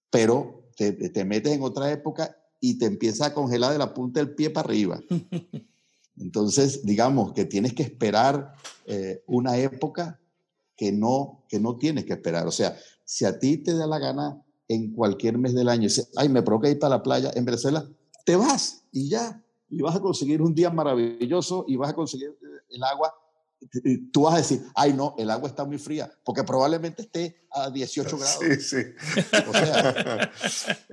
[0.09, 4.19] Pero te, te metes en otra época y te empieza a congelar de la punta
[4.19, 4.99] del pie para arriba.
[6.17, 8.53] Entonces, digamos que tienes que esperar
[8.85, 10.19] eh, una época
[10.77, 12.47] que no, que no tienes que esperar.
[12.47, 16.09] O sea, si a ti te da la gana en cualquier mes del año, dices,
[16.15, 17.87] ay, me provoca ir para la playa en Venezuela,
[18.25, 22.29] te vas y ya, y vas a conseguir un día maravilloso y vas a conseguir
[22.29, 23.13] eh, el agua
[24.11, 27.69] tú vas a decir, ay no, el agua está muy fría, porque probablemente esté a
[27.69, 28.39] 18 grados.
[28.39, 28.77] Sí, sí.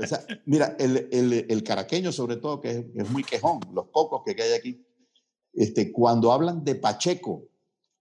[0.01, 3.87] O sea, mira, el, el, el, caraqueño sobre todo, que es, es, muy quejón, los
[3.89, 4.85] pocos que hay aquí,
[5.53, 7.49] este, cuando hablan de Pacheco,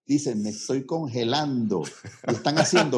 [0.06, 1.84] dicen, me estoy congelando,
[2.28, 2.97] están haciendo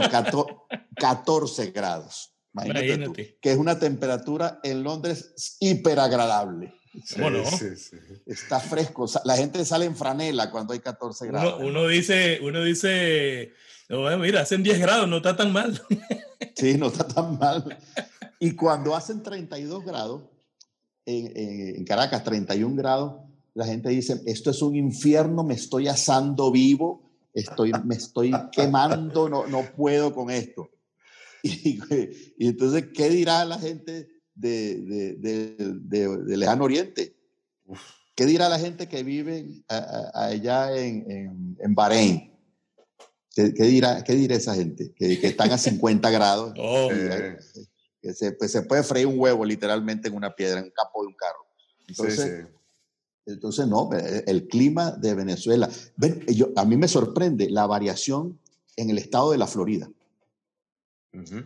[0.96, 2.34] 14 grados.
[2.54, 6.74] Imagínate, que es una temperatura en Londres hiperagradable.
[7.18, 7.44] Bueno,
[8.26, 9.08] Está fresco.
[9.26, 11.62] La gente sale en franela cuando hay 14 grados.
[11.62, 13.54] Uno, dice, uno dice,
[14.20, 15.82] mira, hacen 10 grados, no está tan mal.
[16.56, 17.80] Sí, no está tan mal.
[18.40, 20.22] Y cuando hacen 32 grados,
[21.06, 23.16] en, Caracas, 31 grados,
[23.54, 29.30] la gente dice, esto es un infierno, me estoy asando vivo, estoy, me estoy quemando,
[29.30, 30.70] no, no puedo con esto.
[31.46, 31.78] Y,
[32.38, 37.16] y entonces, ¿qué dirá la gente de, de, Lejano Oriente.
[38.16, 42.32] ¿Qué dirá la gente que vive allá en, en, Bahrein?
[43.36, 44.94] ¿Qué, dirá, ¿Qué dirá esa gente?
[44.96, 46.54] Que, están a 50 grados.
[46.58, 46.90] Oh,
[48.02, 51.02] que se, pues, se, puede freír un huevo literalmente en una piedra, en un campo
[51.04, 51.48] de un carro.
[51.88, 52.48] Entonces,
[53.26, 55.70] entonces no, el clima de Venezuela.
[56.28, 58.40] yo, a mí me sorprende la variación
[58.76, 59.90] en el estado de la Florida.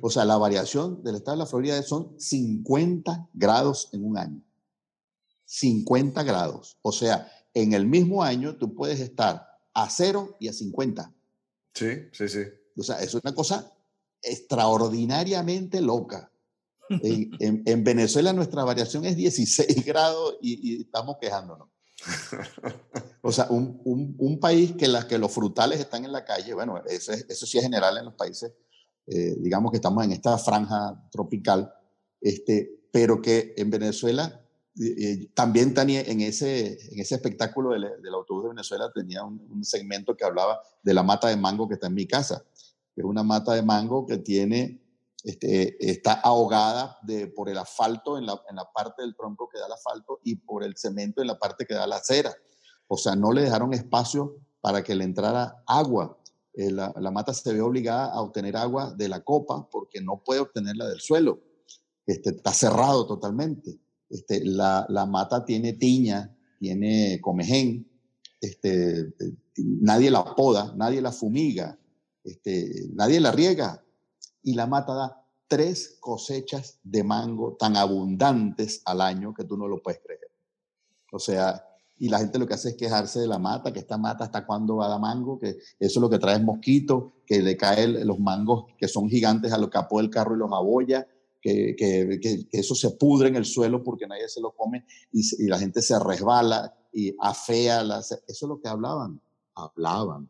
[0.01, 4.41] O sea, la variación del estado de la Florida son 50 grados en un año.
[5.45, 6.77] 50 grados.
[6.81, 11.13] O sea, en el mismo año tú puedes estar a cero y a 50.
[11.73, 12.43] Sí, sí, sí.
[12.77, 13.73] O sea, es una cosa
[14.21, 16.31] extraordinariamente loca.
[17.39, 21.67] En, Venezuela nuestra variación es 16 grados y, estamos quejándonos.
[23.21, 27.11] O sea, un, país que, las que los frutales están en la calle, bueno, eso,
[27.11, 28.53] eso sí es general en los países
[29.07, 31.73] eh, digamos que estamos en esta franja tropical,
[32.19, 34.41] este, pero que en Venezuela
[34.77, 39.63] eh, eh, también tenía en ese, en ese espectáculo del, autobús de Venezuela tenía un,
[39.63, 42.43] segmento que hablaba de la mata de mango que está en mi casa,
[42.93, 44.81] que es una mata de mango que tiene,
[45.27, 49.59] este, está ahogada de, por el asfalto en la, en la parte del tronco que
[49.59, 52.33] da el asfalto y por el cemento en la parte que da la acera.
[52.87, 56.17] O sea, no le dejaron espacio para que le entrara agua.
[56.53, 60.39] Eh, la, mata se ve obligada a obtener agua de la copa porque no puede
[60.39, 61.41] obtenerla del suelo.
[62.05, 63.77] este, está cerrado totalmente.
[64.09, 67.85] Este, la, la mata tiene tiña, tiene comején,
[68.39, 69.13] este,
[69.57, 71.77] nadie la poda, nadie la fumiga,
[72.93, 73.83] nadie la riega
[74.47, 79.67] y la mata da tres cosechas de mango tan abundantes al año que tú no
[79.67, 80.31] lo puedes creer.
[81.11, 81.65] O sea,
[81.99, 84.45] y la gente lo que hace es quejarse de la mata, que esta mata hasta
[84.45, 88.07] cuándo va a dar mango, que eso lo que trae es mosquito, que le caen
[88.07, 91.05] los mangos que son gigantes a lo capó del carro y los aboya,
[91.41, 95.43] que, que, que, eso se pudre en el suelo porque nadie se lo come y,
[95.43, 97.81] y la gente se resbala y afea.
[97.81, 99.19] Eso es lo que hablaban.
[99.55, 100.29] Hablaban.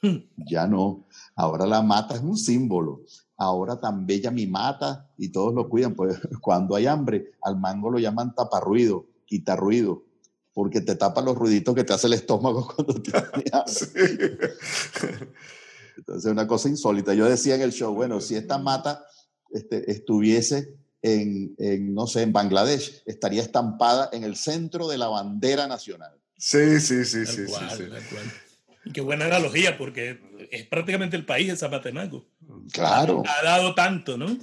[0.00, 0.18] Hmm.
[0.48, 1.08] Ya no.
[1.34, 3.02] Ahora la mata es un símbolo.
[3.38, 5.94] Ahora tan bella mi mata y todos lo cuidan.
[5.94, 10.04] Pues cuando hay hambre, al mango lo llaman taparruido, quita ruido,
[10.52, 13.44] porque te tapa los ruiditos que te hace el estómago cuando te hambre.
[15.96, 17.14] Entonces, es una cosa insólita.
[17.14, 19.04] Yo decía en el show, bueno, si esta mata
[19.50, 25.08] este, estuviese en, en, no sé, en Bangladesh, estaría estampada en el centro de la
[25.08, 26.12] bandera nacional.
[26.36, 27.84] Sí, sí, sí, sí, sí,
[28.84, 30.20] Y qué buena analogía, porque
[30.50, 32.24] es prácticamente el país de Zapatemaco.
[32.72, 33.22] Claro.
[33.26, 34.36] Ha, dado tanto, ¿no?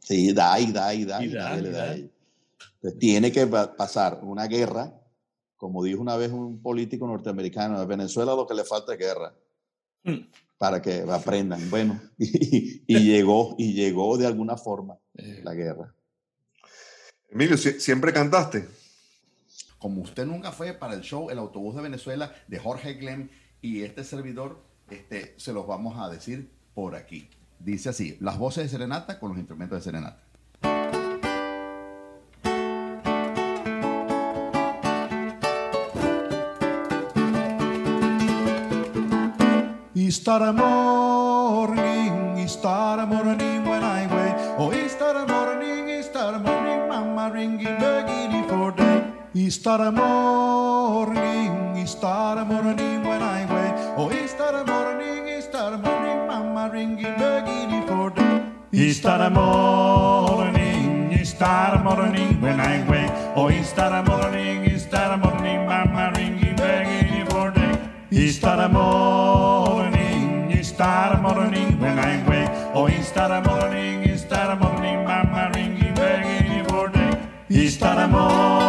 [0.00, 1.96] Sí, da y da y da.
[2.98, 4.92] tiene que pasar una guerra,
[5.56, 9.34] como dijo una vez un político norteamericano, a Venezuela lo que le falta es guerra.
[10.04, 10.28] Hmm.
[10.58, 11.68] Para que aprendan.
[11.70, 15.40] Bueno, y, llegó, y llegó de alguna forma eh.
[15.42, 15.94] la guerra.
[17.30, 18.68] Emilio, ¿siempre cantaste?
[19.78, 23.28] Como usted nunca fue para el show El Autobús de Venezuela de Jorge Glem
[23.60, 27.28] y este servidor, este, se los vamos a decir por aquí.
[27.58, 30.24] Dice así, las voces de serenata con los instrumentos de serenata.
[40.10, 44.36] Start morning, start morning when I wake.
[44.58, 49.12] Oh, start morning, start morning, mama ringing, begging for them.
[49.50, 53.74] Start morning, start morning when I wake.
[53.98, 55.03] Oh, start morning,
[56.66, 58.92] morning, mama ringing, begging for them.
[58.92, 63.10] Start morning, start morning when I wake.
[63.36, 67.90] Oh, start morning, start morning, mama ringing, begging for them.
[68.30, 72.50] Start morning start morning when I wake.
[72.74, 77.68] Oh, start morning, start morning, mama ringing, begging for day.
[77.68, 78.63] Start morning,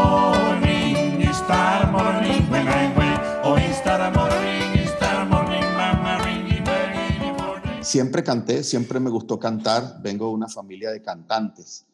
[7.95, 10.01] Siempre canté, siempre me gustó cantar.
[10.01, 11.85] Vengo de una familia de cantantes.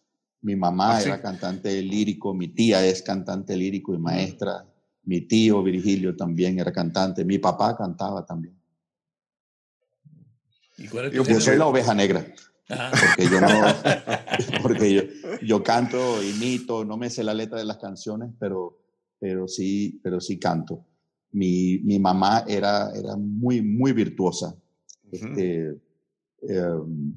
[0.42, 4.66] Mi mamá ¿Ah, era cantante lírico, mi tía es cantante lírico y maestra,
[5.04, 8.56] mi tío Virgilio también era cantante, mi papá cantaba también
[11.12, 12.26] yo, soy la oveja negra.
[12.68, 13.48] Porque, yo, no,
[14.64, 15.02] porque yo,
[15.42, 18.80] yo, canto, imito, no me sé la letra de las canciones, pero,
[19.20, 20.86] pero, sí, pero sí canto.
[21.34, 24.56] Mi, mi mamá era, era muy, muy virtuosa.
[25.12, 25.76] este,
[26.42, 27.16] em,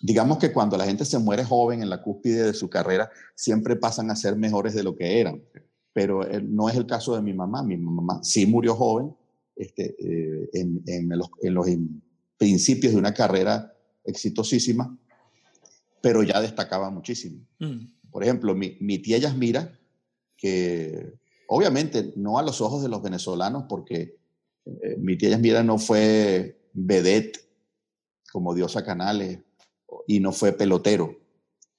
[0.00, 3.76] digamos que cuando la gente se muere joven en la cúspide de su carrera, siempre
[3.76, 5.42] pasan a ser mejores de lo que eran.
[5.92, 7.62] Pero eh, no es el caso de mi mamá.
[7.62, 9.14] Mi mamá sí murió joven
[9.56, 11.66] este, eh, en, en, los, en los
[12.36, 13.72] principios de una carrera
[14.04, 14.98] exitosísima,
[16.00, 17.38] pero ya destacaba muchísimo.
[17.60, 17.86] Mm.
[18.10, 19.78] Por ejemplo, mi, mi, tía Yasmira,
[20.36, 21.14] que
[21.46, 24.16] obviamente no a los ojos de los venezolanos, porque
[24.64, 27.41] eh, mi tía Yasmira no fue vedette
[28.32, 29.38] como Diosa Canales
[30.06, 31.14] y no fue pelotero.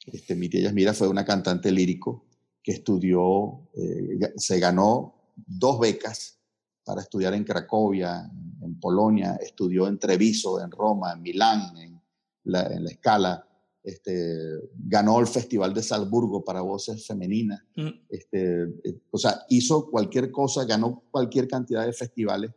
[0.05, 2.25] Este, mi tía Yasmira fue una cantante lírico
[2.61, 6.39] que estudió, eh, se ganó dos becas
[6.85, 8.29] para estudiar en Cracovia,
[8.61, 12.01] en Polonia, estudió en Treviso, en Roma, en Milán, en
[12.43, 13.47] la, en la Escala,
[13.83, 14.37] este,
[14.75, 17.89] ganó el Festival de Salzburgo para voces femeninas, mm.
[18.09, 22.51] este, eh, o sea, hizo cualquier cosa, ganó cualquier cantidad de festivales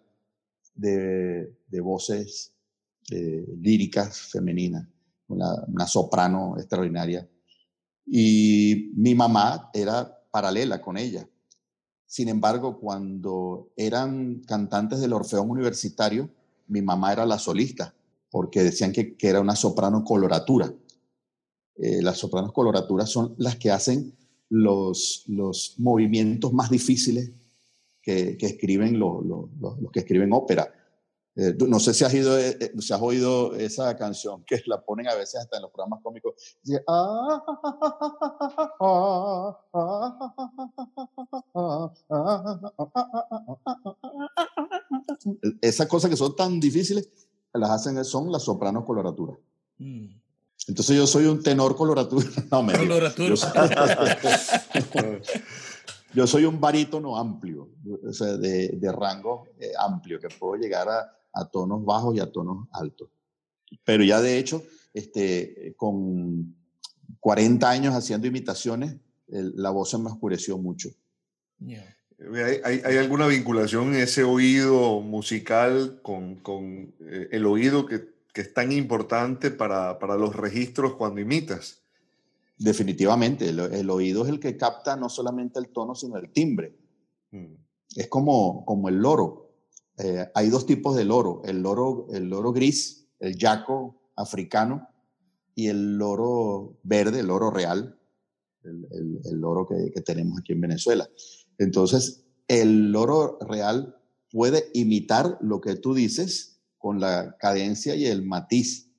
[0.75, 2.56] de, de voces
[3.11, 4.87] eh, líricas femeninas,
[5.29, 7.29] una, soprano extraordinaria.
[8.05, 11.29] Y mi mamá era paralela con ella.
[12.07, 16.31] Sin embargo, cuando eran cantantes del Orfeón Universitario,
[16.69, 17.95] mi mamá era la solista,
[18.31, 20.73] porque decían que, era una soprano coloratura.
[21.77, 24.17] Eh, las sopranos coloraturas son las que hacen
[24.49, 27.33] los, los movimientos más difíciles
[28.03, 30.73] que, escriben los, los que escriben ópera.
[31.39, 35.07] Eh, no sé si has, ido, eh, eh, has oído esa canción que la ponen
[35.09, 36.33] a veces hasta en los programas cómicos.
[45.61, 47.09] Esas cosas que son tan difíciles
[47.53, 49.39] las hacen son las sopranos coloraturas.
[49.79, 50.17] Entonces
[50.69, 52.27] Entonces yo soy un tenor coloratura.
[52.51, 53.29] No, me Coloratura.
[53.29, 53.51] Yo, soy-
[56.15, 57.69] yo soy un barítono amplio,
[58.09, 62.31] o sea, de, de rango amplio, que puedo llegar a, a tonos bajos y a
[62.33, 63.09] tonos altos.
[63.85, 64.63] Pero ya de hecho,
[64.95, 66.55] este, con
[67.21, 68.97] 40 años haciendo imitaciones,
[69.29, 70.91] el- la voz se me oscureció mucho.
[72.19, 78.09] ¿Hay, hay- hay alguna vinculación en ese oído musical con, con, eh, el oído que,
[78.33, 81.83] que es tan importante para, para los registros cuando imitas?
[82.59, 86.75] Definitivamente, el, el oído es el que capta no solamente el tono, sino el timbre.
[87.33, 87.53] Mm.
[87.97, 89.46] Es como, como el loro.
[89.99, 94.89] Eh, hay dos tipos de loro, el loro, el loro gris, el yaco africano,
[95.55, 97.99] y el loro verde, el loro real,
[98.63, 98.87] el,
[99.25, 101.09] el- loro que, tenemos aquí en Venezuela.
[101.59, 103.97] Entonces, el loro real
[104.31, 108.91] puede imitar lo que tú dices con la cadencia y el matiz.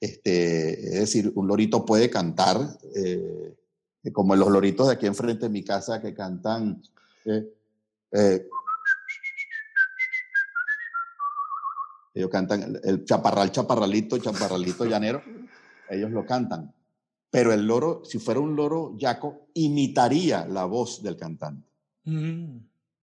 [0.00, 3.54] Este, es decir, un lorito puede cantar, eh,
[4.12, 6.82] como los loritos de aquí enfrente de mi casa que cantan.
[7.24, 8.48] eh,
[12.14, 15.22] ellos cantan el, chaparral, chaparralito, chaparralito llanero.
[15.88, 16.74] Ellos lo cantan.
[17.30, 21.66] Pero el loro, si fuera un loro yaco, imitaría la voz del cantante.
[22.04, 22.58] Mm.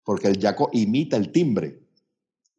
[0.03, 1.79] Porque el yaco imita el timbre.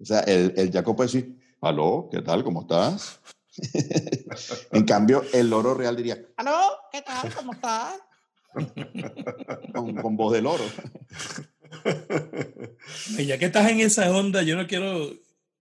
[0.00, 2.44] O sea, el, el yaco puede decir, aló, ¿qué tal?
[2.44, 3.18] ¿Cómo estás?
[4.72, 6.58] en cambio, el loro real diría, ¿Aló?
[6.92, 7.34] ¿Qué tal?
[7.34, 7.98] ¿Cómo estás?
[9.74, 10.64] con, con voz de loro.
[13.18, 15.10] Y ya que estás en esa onda, yo no quiero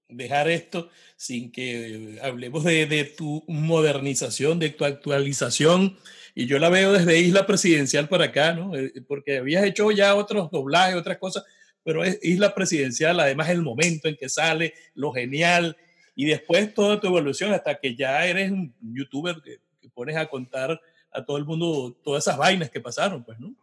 [0.09, 5.97] dejar esto sin que hablemos de, de tu modernización, de tu actualización.
[6.33, 8.75] Y yo la veo desde Isla Presidencial para acá, ¿no?
[8.75, 11.43] Eh, Porque habías hecho ya otros doblajes, otras cosas,
[11.83, 15.77] pero es Isla Presidencial, además el momento en que sale, lo genial,
[16.15, 20.27] y después toda tu evolución hasta que ya eres un youtuber que, que pones a
[20.27, 20.79] contar
[21.11, 23.53] a todo el mundo todas esas vainas que pasaron, pues, ¿no?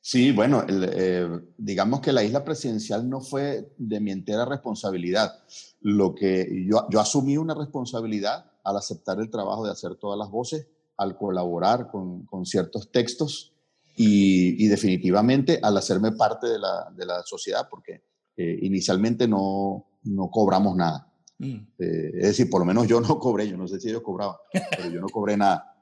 [0.00, 1.28] Sí, bueno, el, eh,
[1.58, 5.32] digamos que la isla presidencial no fue de mi entera responsabilidad.
[5.80, 10.30] Lo que yo, yo asumí una responsabilidad al aceptar el trabajo de hacer todas las
[10.30, 13.52] voces, al colaborar con, con ciertos textos
[13.96, 18.02] y, y definitivamente al hacerme parte de la, de la sociedad, porque
[18.36, 21.12] eh, inicialmente no, no cobramos nada.
[21.38, 21.54] Mm.
[21.78, 24.36] Eh, es decir, por lo menos yo no cobré, yo no sé si ellos cobraban,
[24.76, 25.74] pero yo no cobré nada.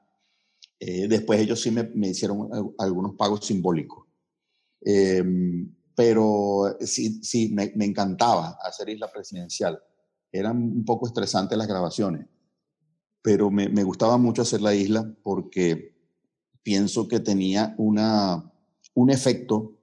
[0.79, 4.05] Eh, después ellos sí me, me hicieron al- algunos pagos simbólicos.
[4.85, 5.23] Eh,
[5.97, 9.81] pero sí, sí me, encantaba hacer Isla Presidencial.
[10.31, 12.27] Eran un poco estresantes las grabaciones,
[13.23, 15.95] pero me, gustaba mucho hacer la isla porque
[16.61, 18.53] pienso que tenía una,
[18.93, 19.79] un efecto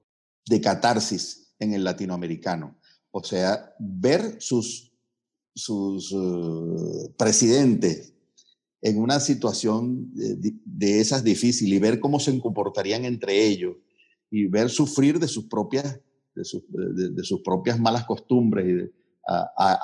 [0.47, 2.77] de catarsis en el latinoamericano.
[3.11, 4.93] O sea, ver sus,
[5.53, 8.13] sus eh, presidentes
[8.83, 13.75] en una situación de, de- de esas difíciles y ver cómo se comportarían entre ellos
[14.35, 16.01] y ver sufrir de sus propias,
[16.35, 18.91] de sus, de- sus propias malas costumbres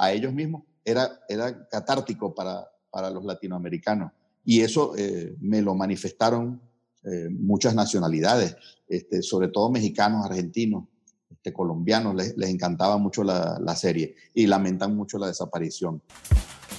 [0.03, 4.13] a ellos mismos, era, era catártico para, para los latinoamericanos.
[4.45, 6.61] Y eso eh, me lo manifestaron
[7.05, 8.57] eh, muchas nacionalidades,
[8.89, 10.85] este, sobre todo mexicanos, argentinos,
[11.31, 16.03] este, colombianos, les, les encantaba mucho la, la serie y lamentan mucho la desaparición.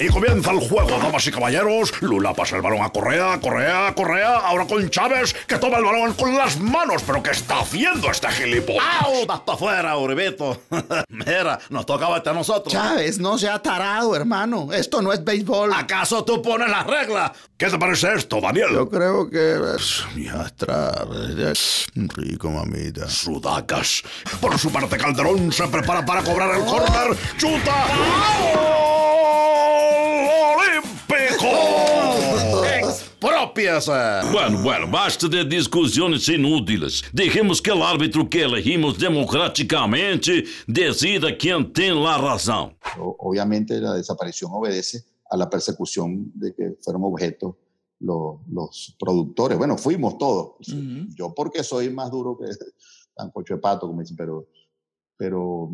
[0.02, 1.94] Y comienza el juego, damas y caballeros.
[2.02, 4.38] Lula pasa el balón a Correa, Correa, Correa.
[4.38, 7.04] Ahora con Chávez, que toma el balón con las manos.
[7.06, 8.84] ¿Pero qué está haciendo este gilipollas?
[9.02, 9.26] ¡Au!
[9.30, 10.60] ¡Hasta afuera, Uribito!
[11.10, 12.74] Mira, nos tocaba a nosotros.
[12.74, 14.74] Chávez, no sea tarado, hermano.
[14.74, 15.72] Esto no es béisbol.
[15.72, 17.34] ¿Acaso tú pones las reglas?
[17.56, 18.70] ¿Qué te parece esto, Daniel?
[18.74, 19.60] Yo creo que.
[20.16, 21.06] Ya está.
[21.94, 23.08] Rico, mamita.
[23.08, 24.02] Sudacas.
[24.40, 27.16] Por su parte, Calderón se prepara para cobrar el córner.
[27.38, 27.86] ¡Chuta!
[28.56, 28.81] ¡Gol
[32.80, 33.92] ¡Expropiase!
[34.32, 37.04] Bueno, bueno, basta de discussões inúteis.
[37.14, 42.74] Deixemos que o árbitro que elegimos democraticamente decida quem tem a razão.
[42.98, 47.58] O- obviamente la desaparición obedece a la persecución de que fueron objeto
[48.00, 49.58] los, los productores.
[49.58, 50.56] Bueno, fuimos todos.
[50.68, 51.08] Ujú.
[51.16, 52.46] Yo porque soy más duro que
[53.16, 54.48] Sancocho de Pato, como dicen, pero,
[55.18, 55.70] pero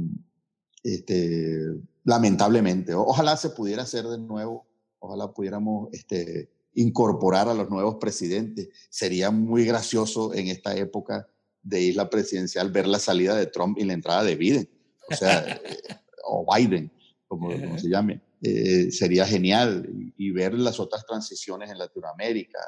[0.84, 1.58] este,
[2.04, 4.67] lamentablemente, ojalá se pudiera hacer de nuevo,
[5.08, 8.70] ojalá pudiéramos este, incorporar a los nuevos presidentes.
[8.90, 11.28] Sería muy gracioso en esta época
[11.64, 14.70] de isla presidencial ver la salida de Trump y la entrada de Biden,
[15.10, 15.44] o sea,
[16.26, 16.92] o Biden,
[17.28, 18.22] como, como se llame.
[18.42, 22.60] Eh, sería genial y, y ver las otras transiciones en Latinoamérica.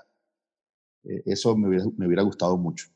[1.03, 2.87] Eh, eso me hubiera, me hubiera gustado mucho,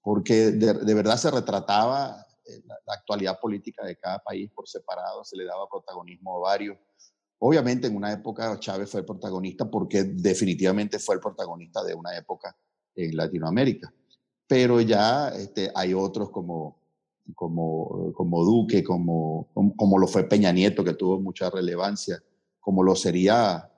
[0.00, 4.68] porque de, de verdad se retrataba eh, la, la actualidad política de cada país por
[4.68, 6.78] separado, se le daba protagonismo a varios.
[7.42, 12.14] Obviamente en una época Chávez fue el protagonista porque definitivamente fue el protagonista de una
[12.16, 12.54] época
[12.94, 13.92] en Latinoamérica.
[14.46, 16.76] Pero ya este, hay otros como,
[17.34, 22.22] como, como Duque, como, como, lo fue Peña Nieto, que tuvo mucha relevancia,
[22.58, 23.70] como lo sería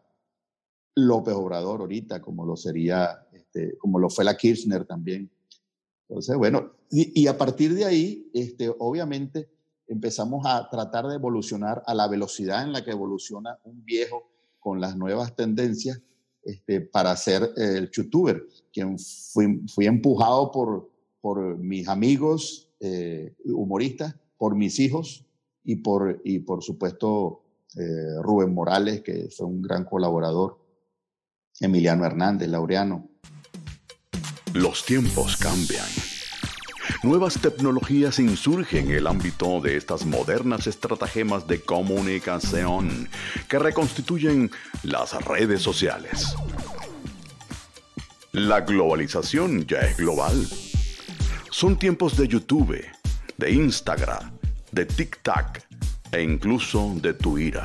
[0.96, 5.30] López Obrador ahorita, como lo sería, este, como lo fue la Kirchner también.
[6.08, 9.48] Entonces, bueno, y, y a partir de ahí, este, obviamente,
[9.86, 14.80] empezamos a tratar de evolucionar a la velocidad en la que evoluciona un viejo con
[14.80, 16.00] las nuevas tendencias
[16.44, 20.90] este, para ser el youtuber, quien fui, fui empujado por,
[21.20, 25.24] por mis amigos eh, humoristas, por mis hijos
[25.62, 27.42] y por, y por supuesto
[27.76, 30.58] eh, Rubén Morales, que fue un gran colaborador,
[31.60, 33.08] Emiliano Hernández, Laureano.
[34.52, 35.86] Los tiempos cambian
[37.02, 43.08] Nuevas tecnologías insurgen en el ámbito de estas modernas estratagemas de comunicación
[43.48, 44.50] que reconstituyen
[44.82, 46.34] las redes sociales.
[48.32, 50.46] La globalización ya es global.
[51.50, 52.82] Son tiempos de YouTube,
[53.36, 54.30] de Instagram,
[54.70, 55.58] de TikTok
[56.12, 57.64] e incluso de Twitter.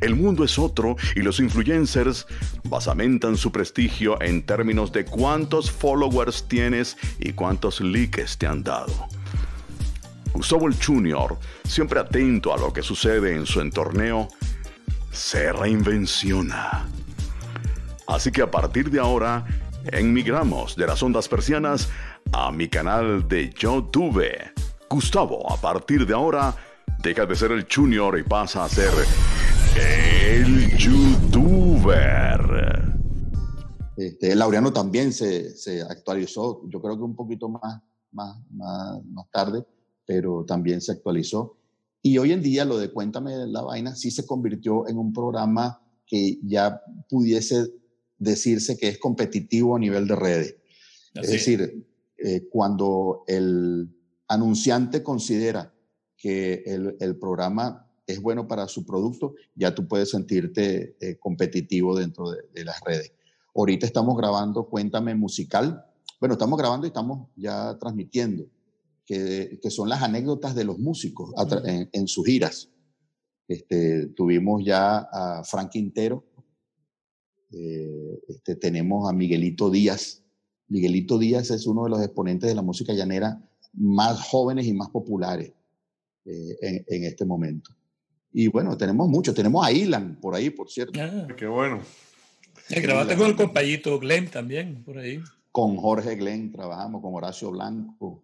[0.00, 2.26] El mundo es otro y los influencers
[2.64, 9.08] basamentan su prestigio en términos de cuántos followers tienes y cuántos likes te han dado.
[10.32, 14.28] Gustavo Jr., siempre atento a lo que sucede en su entorneo,
[15.10, 16.86] se reinvenciona.
[18.06, 19.44] Así que a partir de ahora,
[19.92, 21.90] emigramos de las ondas persianas
[22.32, 24.24] a mi canal de YouTube.
[24.88, 26.54] Gustavo, a partir de ahora,
[27.02, 28.90] deja de ser el Junior y pasa a ser
[29.78, 32.38] el youtuber.
[33.96, 37.82] Este, Laureano también se, se, actualizó, yo creo que un poquito más,
[38.12, 39.64] más, más, más, tarde,
[40.06, 41.56] pero también se actualizó.
[42.00, 45.82] Y hoy en día lo de Cuéntame la vaina sí se convirtió en un programa
[46.06, 47.66] que ya pudiese
[48.18, 50.56] decirse que es competitivo a nivel de redes.
[51.14, 51.86] Es decir,
[52.18, 53.88] eh, cuando el
[54.28, 55.74] anunciante considera
[56.16, 61.94] que el, el programa es bueno para su producto, ya tú puedes sentirte eh, competitivo
[61.94, 63.12] dentro de, las redes.
[63.54, 65.84] Ahorita estamos grabando Cuéntame Musical.
[66.18, 68.46] Bueno, estamos grabando y estamos ya transmitiendo,
[69.04, 71.32] que, que son las anécdotas de los músicos
[71.92, 72.70] en, sus giras.
[73.46, 76.24] Este, tuvimos ya a Frank Quintero,
[77.52, 80.22] eh, este, tenemos a Miguelito Díaz.
[80.68, 84.88] Miguelito Díaz es uno de los exponentes de la música llanera más jóvenes y más
[84.88, 85.52] populares
[86.24, 87.77] eh, en, en, este momento.
[88.40, 89.34] Y bueno, tenemos mucho.
[89.34, 91.00] Tenemos a Ilan por ahí, por cierto.
[91.02, 91.26] Ah.
[91.36, 91.80] Qué bueno.
[92.70, 95.20] grabaste con el compañito Glenn también, por ahí.
[95.50, 98.22] Con Jorge Glenn trabajamos, con Horacio Blanco.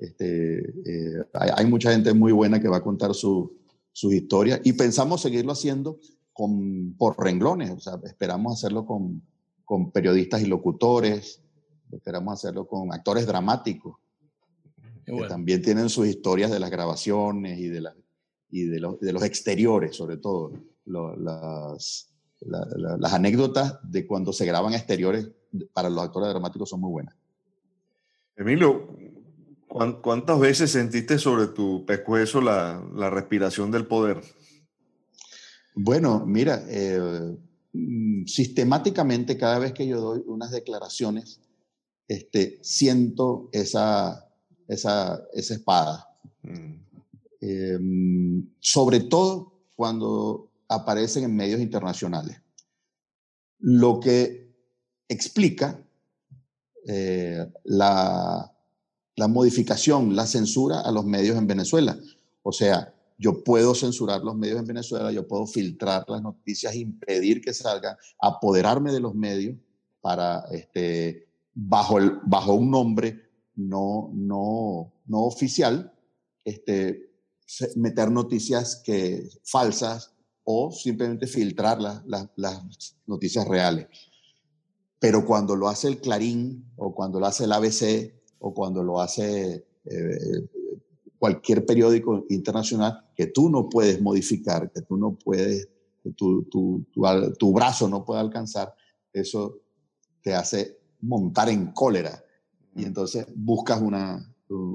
[0.00, 3.58] este, eh, hay, mucha gente muy buena que va a contar su,
[3.92, 5.98] sus historias y pensamos seguirlo haciendo
[6.32, 7.72] con, por renglones.
[7.72, 9.20] O sea, esperamos hacerlo con,
[9.66, 11.42] con periodistas y locutores,
[11.90, 13.96] esperamos hacerlo con actores dramáticos,
[15.04, 17.94] que también tienen sus historias de las grabaciones y de las
[18.52, 20.52] y de, de los exteriores, sobre todo.
[20.84, 22.08] las,
[22.44, 25.28] las anécdotas de cuando se graban exteriores
[25.72, 27.14] para los actores dramáticos son muy buenas.
[28.36, 28.96] Emilio,
[29.68, 34.20] ¿cuántas veces sentiste sobre tu pescuezo la, la respiración del poder?
[35.74, 37.36] Bueno, mira, eh,
[38.26, 41.40] sistemáticamente cada vez que yo doy unas declaraciones,
[42.08, 44.28] este, siento esa,
[44.68, 46.08] esa, esa espada.
[46.42, 46.91] Mm.
[47.44, 52.40] Em, sobre todo cuando aparecen en medios internacionales.
[53.58, 54.54] Lo que
[55.08, 55.84] explica
[56.86, 58.56] eh, la,
[59.16, 61.98] la modificación, la censura a los medios en Venezuela.
[62.44, 67.40] O sea, yo puedo censurar los medios en Venezuela, yo puedo filtrar las noticias, impedir
[67.40, 69.56] que salgan, apoderarme de los medios
[70.00, 73.20] para, este, bajo, el, bajo un nombre
[73.56, 75.92] no, no, no oficial,
[76.44, 77.11] este,
[77.76, 80.14] meter noticias que, falsas
[80.44, 82.28] o simplemente filtrar las
[83.06, 83.86] noticias reales.
[84.98, 89.00] Pero cuando lo hace el Clarín o cuando lo hace el ABC o cuando lo
[89.00, 90.48] hace eh,
[91.18, 95.68] cualquier periódico internacional que tú no puedes modificar, que tú no puedes,
[96.02, 96.84] que tu, tu,
[97.38, 98.74] tu brazo no puede alcanzar,
[99.12, 99.60] eso
[100.22, 102.24] te hace montar en cólera.
[102.74, 104.31] Y entonces buscas una,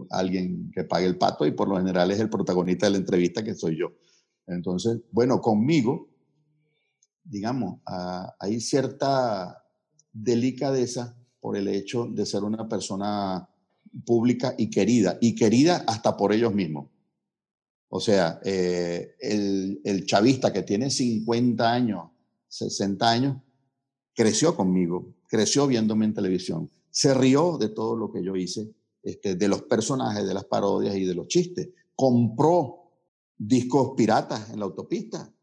[0.10, 3.44] alguien que pague el pato y por lo general es el protagonista de la entrevista
[3.44, 3.94] que soy yo.
[4.48, 6.10] Entonces, bueno, conmigo,
[7.24, 9.64] digamos, ah, hay cierta
[10.12, 13.50] delicadeza por el hecho de ser una persona
[14.06, 16.90] pública y querida, y querida hasta por ellos mismos.
[17.90, 22.10] O sea, eh, el, el chavista que tiene 50 años,
[22.50, 23.38] 60 años,
[24.14, 28.74] creció conmigo, creció viéndome en televisión, se rió de todo lo que yo hice,
[29.08, 31.70] este, de los personajes, de las parodias y de los chistes.
[31.96, 32.92] Compró
[33.38, 35.34] discos piratas en la autopista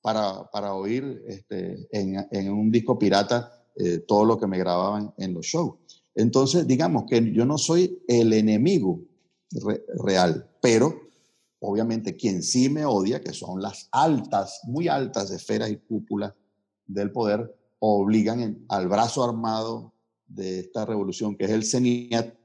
[0.00, 5.12] para, para oír este, en, en, un disco pirata eh, todo lo que me grababan
[5.18, 5.74] en los shows.
[6.14, 9.02] Entonces, digamos que yo no soy el enemigo
[9.50, 10.98] re, real, pero
[11.58, 16.32] obviamente quien sí me odia, que son las altas, muy altas esferas y cúpulas
[16.86, 19.92] del poder, obligan al brazo armado
[20.26, 22.39] de esta revolución, que es el CENIAT,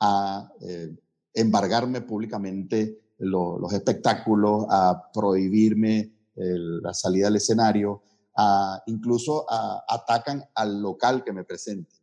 [0.00, 0.96] a eh,
[1.34, 8.02] embargarme públicamente lo, los espectáculos, a prohibirme el, la salida al escenario,
[8.36, 11.96] a, incluso a, atacan al local que me presente.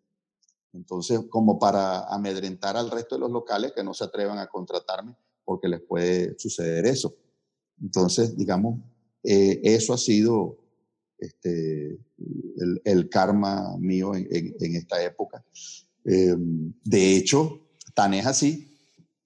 [0.73, 5.15] Entonces, como para amedrentar al resto de los locales que no se atrevan a contratarme
[5.45, 7.15] porque les puede suceder eso.
[7.81, 8.79] Entonces, digamos,
[9.23, 10.57] eh, eso ha sido
[11.17, 11.97] este,
[12.83, 15.45] el, karma mío en, esta época.
[16.03, 17.64] Eh, de hecho,
[17.95, 18.77] tan es así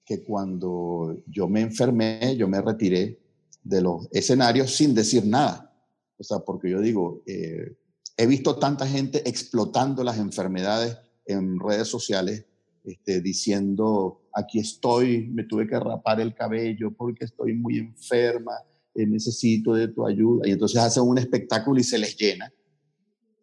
[0.05, 3.19] que cuando yo me enfermé, yo me retiré
[3.63, 5.75] de los escenarios sin decir nada.
[6.17, 7.75] O sea, porque yo digo, eh,
[8.17, 12.45] he visto tanta gente explotando las enfermedades en redes sociales,
[12.83, 18.53] este, diciendo, aquí estoy, me tuve que rapar el cabello porque estoy muy enferma,
[18.95, 20.47] eh, necesito de tu ayuda.
[20.47, 22.51] Y entonces hacen un espectáculo y se les llena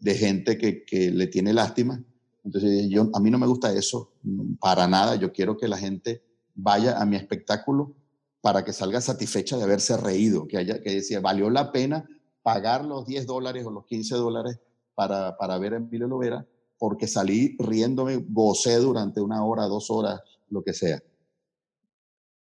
[0.01, 2.03] de gente que, que le tiene lástima.
[2.47, 4.13] Entonces yo, a mí no me gusta eso
[4.61, 5.17] para nada.
[5.17, 6.23] Yo quiero que la gente
[6.55, 7.97] vaya a mi espectáculo
[8.41, 12.09] para que salga satisfecha de haberse reído, que, haya, que decía, valió la pena
[12.43, 14.61] pagar los 10 dólares o los 15 dólares
[14.95, 16.47] para, para ver a Emilio Lovera,
[16.79, 21.03] porque salí riéndome, gocé durante una hora, dos horas, lo que sea.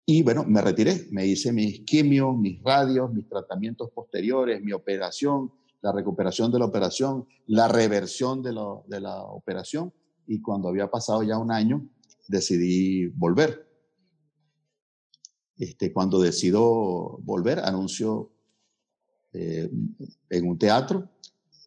[0.06, 5.52] Y bueno, me retiré, me hice mis quimios, mis radios, mis tratamientos posteriores, mi operación,
[5.80, 9.92] la recuperación de la operación, la reversión de, lo, de la operación.
[10.26, 11.88] Y cuando había pasado ya un año,
[12.26, 13.66] decidí volver.
[15.56, 18.30] Este, cuando decido volver, anuncio
[19.32, 19.70] eh,
[20.30, 21.08] en un teatro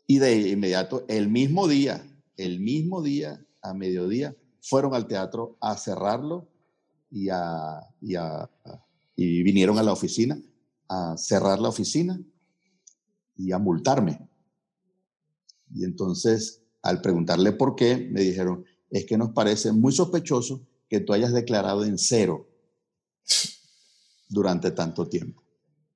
[0.07, 2.05] y de inmediato, el mismo día,
[2.37, 6.47] el mismo día, a mediodía, fueron al teatro a cerrarlo
[7.09, 8.49] y, a, y, a,
[9.15, 10.41] y vinieron a la oficina
[10.87, 12.19] a cerrar la oficina
[13.45, 14.27] y a multarme.
[15.73, 20.99] Y entonces, al preguntarle por qué, me dijeron, es que nos parece muy sospechoso que
[20.99, 22.47] tú hayas declarado en cero
[24.27, 25.41] durante tanto tiempo.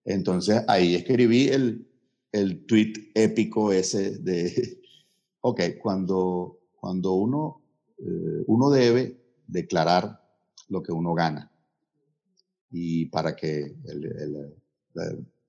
[0.05, 1.87] Entonces, ahí escribí el,
[2.31, 4.79] el tweet épico ese de,
[5.41, 7.61] ok, cuando, cuando uno,
[7.97, 10.21] eh, uno debe declarar
[10.69, 11.51] lo que uno gana.
[12.71, 14.55] Y para que el,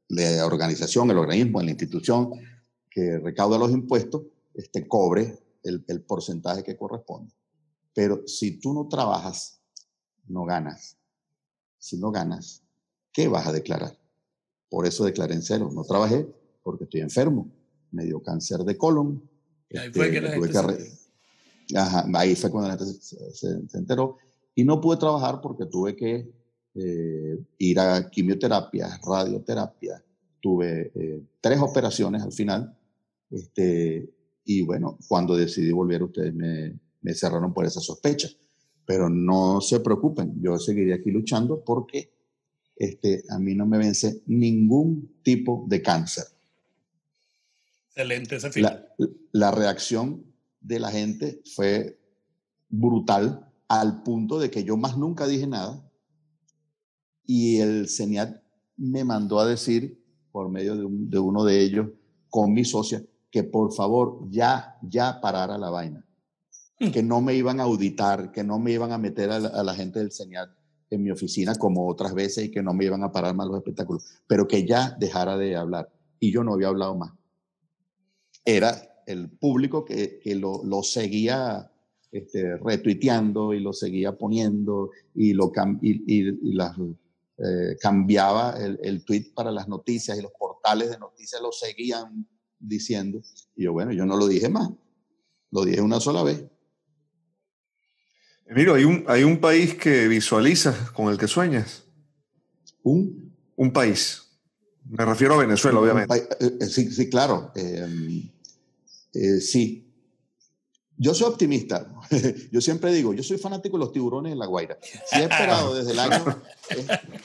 [0.08, 2.30] la, organización, el organismo, la institución
[2.90, 4.22] que recauda los impuestos,
[4.54, 7.32] este, cobre el, el porcentaje que corresponde.
[7.94, 9.60] Pero si tú no trabajas,
[10.28, 10.96] no ganas.
[11.78, 12.62] Si no ganas,
[13.12, 13.98] ¿qué vas a declarar?
[14.68, 15.70] Por eso declaré en cero.
[15.72, 16.26] No trabajé
[16.62, 17.48] porque estoy enfermo.
[17.92, 19.22] Me dio cáncer de colon.
[19.78, 20.76] Ahí fue que la tuve gente
[21.68, 24.18] que Ajá, ahí fue cuando la gente se, se- se enteró.
[24.54, 26.30] Y no pude trabajar porque tuve que
[26.78, 30.02] eh, ir a quimioterapia, radioterapia.
[30.40, 32.76] Tuve eh, tres operaciones al final.
[33.30, 34.10] Este,
[34.44, 38.28] y bueno, cuando decidí volver, ustedes me, me cerraron por esa sospecha.
[38.84, 42.12] Pero no se preocupen, yo seguiré aquí luchando porque
[42.76, 46.24] este, a mí no me vence ningún tipo de cáncer.
[47.88, 48.60] Excelente ese.
[48.60, 48.86] La,
[49.32, 50.24] la reacción
[50.60, 51.98] de la gente fue
[52.68, 55.85] brutal al punto de que yo más nunca dije nada
[57.26, 58.42] y el CENIAT
[58.76, 61.88] me mandó a decir por medio de, un, de uno de ellos
[62.28, 66.04] con mi socia que por favor ya, ya parara la vaina,
[66.92, 69.62] que no me iban a auditar, que no me iban a meter a la, a
[69.62, 70.50] la gente del CENIAT
[70.90, 73.58] en mi oficina como otras veces y que no me iban a parar más los
[73.58, 75.90] espectáculos, pero que ya dejara de hablar.
[76.20, 77.12] Y yo no había hablado más.
[78.44, 81.70] Era el público que, que lo, lo, seguía
[82.12, 86.76] este, retuiteando y lo seguía poniendo y, lo y, y, y las,
[87.38, 92.26] eh, cambiaba el, el, tweet para las noticias y los portales de noticias lo seguían
[92.58, 93.20] diciendo.
[93.54, 94.70] Y yo, bueno, yo no lo dije más,
[95.50, 96.44] lo dije una sola vez.
[98.46, 101.84] Emilio, ¿hay un, ¿hay un país que visualizas con el que sueñas?
[102.82, 103.34] ¿Un?
[103.56, 104.22] Un país.
[104.88, 106.28] Me refiero a Venezuela, obviamente.
[106.38, 107.50] Eh, sí, sí, claro.
[107.56, 108.22] Eh,
[109.14, 109.85] eh, sí.
[110.98, 111.92] Yo soy optimista.
[112.52, 114.78] Yo siempre digo, yo soy fanático de los tiburones en La Guaira.
[114.80, 116.24] Si he esperado desde el año,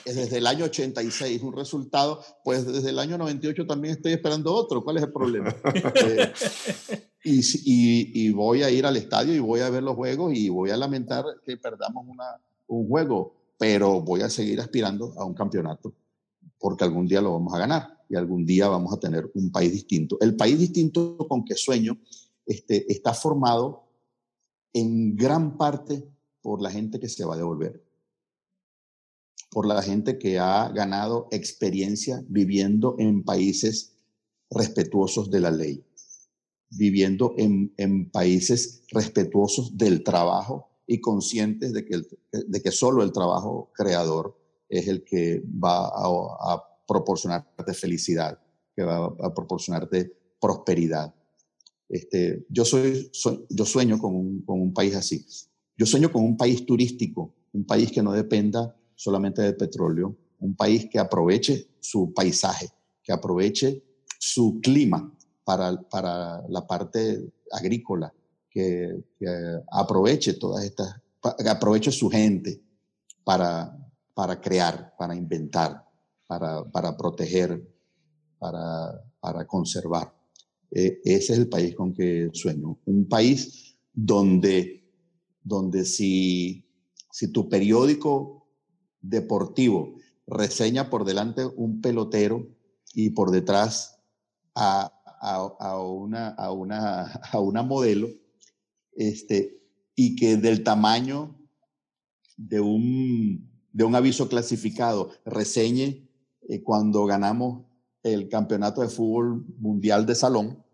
[0.04, 4.82] desde el año 86 un resultado, pues desde el año 98 también estoy esperando otro.
[4.82, 5.54] ¿Cuál es el problema?
[5.94, 6.32] Eh,
[7.24, 10.48] y, y, y, voy a ir al estadio y voy a ver los juegos y
[10.48, 12.24] voy a lamentar que perdamos una,
[12.66, 15.94] un juego, pero voy a seguir aspirando a un campeonato
[16.62, 19.72] porque algún día lo vamos a ganar y algún día vamos a tener un país
[19.72, 20.16] distinto.
[20.20, 21.98] El país distinto con que sueño
[22.46, 23.84] este, está formado
[24.72, 26.08] en gran parte
[26.40, 27.84] por la gente que se va a devolver,
[29.50, 33.94] por la gente que ha ganado experiencia viviendo en países
[34.50, 35.84] respetuosos de la ley,
[36.70, 42.02] viviendo en, países respetuosos del trabajo y conscientes de que,
[42.62, 44.36] que solo el trabajo creador
[44.68, 48.38] es el que va a proporcionarte felicidad,
[48.74, 51.14] que va a proporcionarte prosperidad.
[51.92, 53.10] Este, yo, soy,
[53.50, 55.26] yo sueño con un, país así.
[55.76, 60.56] Yo sueño con un país turístico, un país que no dependa solamente del petróleo, un
[60.56, 62.70] país que aproveche su paisaje,
[63.02, 63.84] que aproveche
[64.18, 65.14] su clima
[65.44, 68.10] para, la parte agrícola,
[68.48, 69.04] que,
[69.70, 70.96] aproveche todas estas,
[71.36, 72.58] que aproveche su gente
[73.22, 73.76] para,
[74.40, 75.86] crear, para inventar,
[76.26, 77.62] para, proteger,
[78.38, 80.21] para conservar.
[80.74, 82.78] Eh, ese es el país con que sueño.
[82.86, 84.90] Un país donde,
[85.42, 86.66] donde si,
[87.10, 88.48] si tu periódico
[89.00, 89.96] deportivo
[90.26, 92.48] reseña por delante un pelotero
[92.94, 94.00] y por detrás
[94.54, 98.08] a, a, una, a, una, a una modelo,
[98.94, 99.62] este,
[99.94, 101.38] y que del tamaño
[102.36, 106.08] de un, de un aviso clasificado reseñe
[106.48, 107.66] eh, cuando ganamos
[108.02, 110.64] el campeonato de fútbol mundial de salón,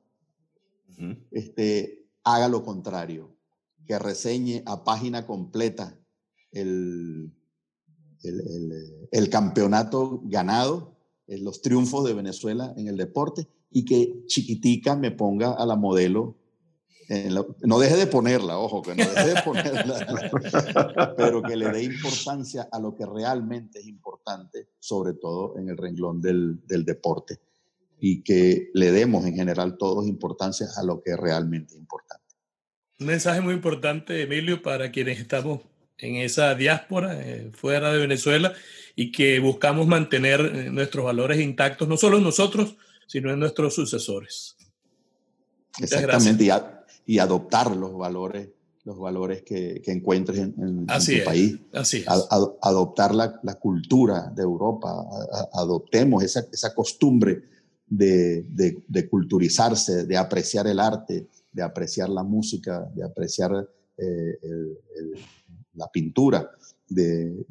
[1.30, 3.36] este, haga lo contrario,
[3.86, 5.98] que reseñe a página completa
[6.52, 7.32] el,
[8.22, 10.96] el, campeonato ganado,
[11.26, 15.76] eh, los triunfos de Venezuela en el deporte y que chiquitica me ponga a la
[15.76, 16.36] modelo.
[17.08, 22.68] No deje de ponerla, ojo, que no deje de ponerla, pero que le dé importancia
[22.70, 27.40] a lo que realmente es importante, sobre todo en el renglón del, del deporte
[28.00, 32.24] y que le demos en general todos importancia a lo que es realmente importante.
[33.00, 35.60] Un mensaje muy importante, Emilio, para quienes estamos
[35.98, 38.52] en esa diáspora eh, fuera de Venezuela
[38.94, 42.76] y que buscamos mantener eh, nuestros valores intactos, no solo en nosotros,
[43.06, 44.56] sino en nuestros sucesores.
[45.80, 46.50] Exactamente, y,
[47.08, 48.50] y, adoptar los valores
[48.84, 51.58] los valores que, que encuentres en, en, tu país.
[51.74, 52.06] Así es.
[52.08, 55.04] adoptar la, la, cultura de Europa,
[55.52, 57.42] adoptemos esa, esa costumbre
[57.90, 64.38] de, culturizarse, de apreciar el arte, de apreciar la música, de apreciar eh,
[65.74, 66.50] la pintura,
[66.88, 67.44] de,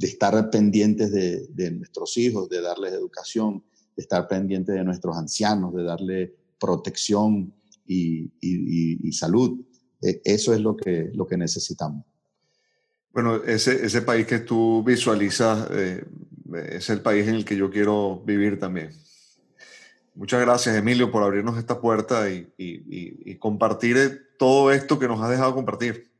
[0.00, 3.64] estar pendientes de, nuestros hijos, de darles educación,
[3.96, 7.52] de estar pendientes de nuestros ancianos, de darle protección
[7.90, 9.60] y, salud.
[10.00, 12.04] E, eso es lo que, lo que necesitamos.
[13.12, 16.04] Bueno, ese, ese país que tú visualizas eh,
[16.70, 18.90] es el país en el que yo quiero vivir también.
[20.14, 25.54] Muchas gracias, Emilio, por abrirnos esta puerta y, compartir todo esto que nos has dejado
[25.54, 26.10] compartir.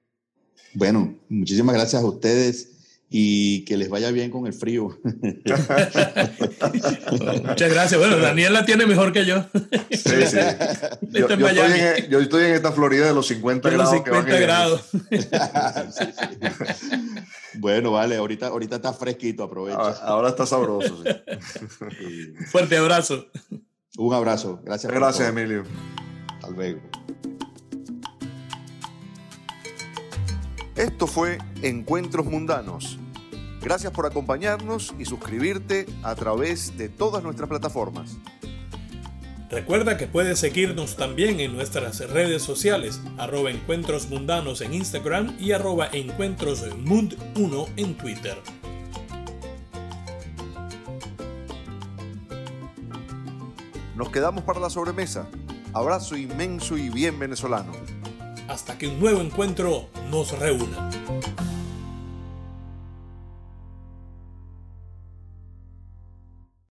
[0.75, 2.80] Bueno, muchísimas gracias a ustedes
[3.13, 4.97] y que les vaya bien con el frío.
[5.03, 5.67] Muchas
[7.73, 7.99] gracias.
[7.99, 9.45] Bueno, Daniel la tiene mejor que yo.
[9.91, 10.39] Sí, sí.
[12.09, 13.95] Yo, estoy en, esta Florida de los 50 grados.
[13.95, 14.91] 50 grados.
[17.55, 19.77] Bueno, vale, ahorita, ahorita está fresquito, aprovecha.
[20.05, 21.03] Ahora, está sabroso.
[22.47, 23.27] Fuerte abrazo.
[23.99, 24.63] Un abrazo.
[24.65, 24.93] Gracias.
[24.93, 25.65] Gracias, Emilio.
[26.37, 26.81] Hasta luego.
[30.77, 33.00] Esto fue Encuentros Mundanos.
[33.63, 38.17] Gracias por acompañarnos y suscribirte a través de todas nuestras plataformas.
[39.51, 45.53] Recuerda que puedes seguirnos también en nuestras redes sociales, arroba encuentros mundanos en Instagram y
[45.53, 48.39] arroba encuentrosmund1 en Twitter.
[53.97, 55.27] Nos quedamos para la sobremesa.
[55.75, 57.73] Abrazo inmenso y bien venezolano.
[58.49, 60.89] Hasta que un nuevo encuentro nos reúna.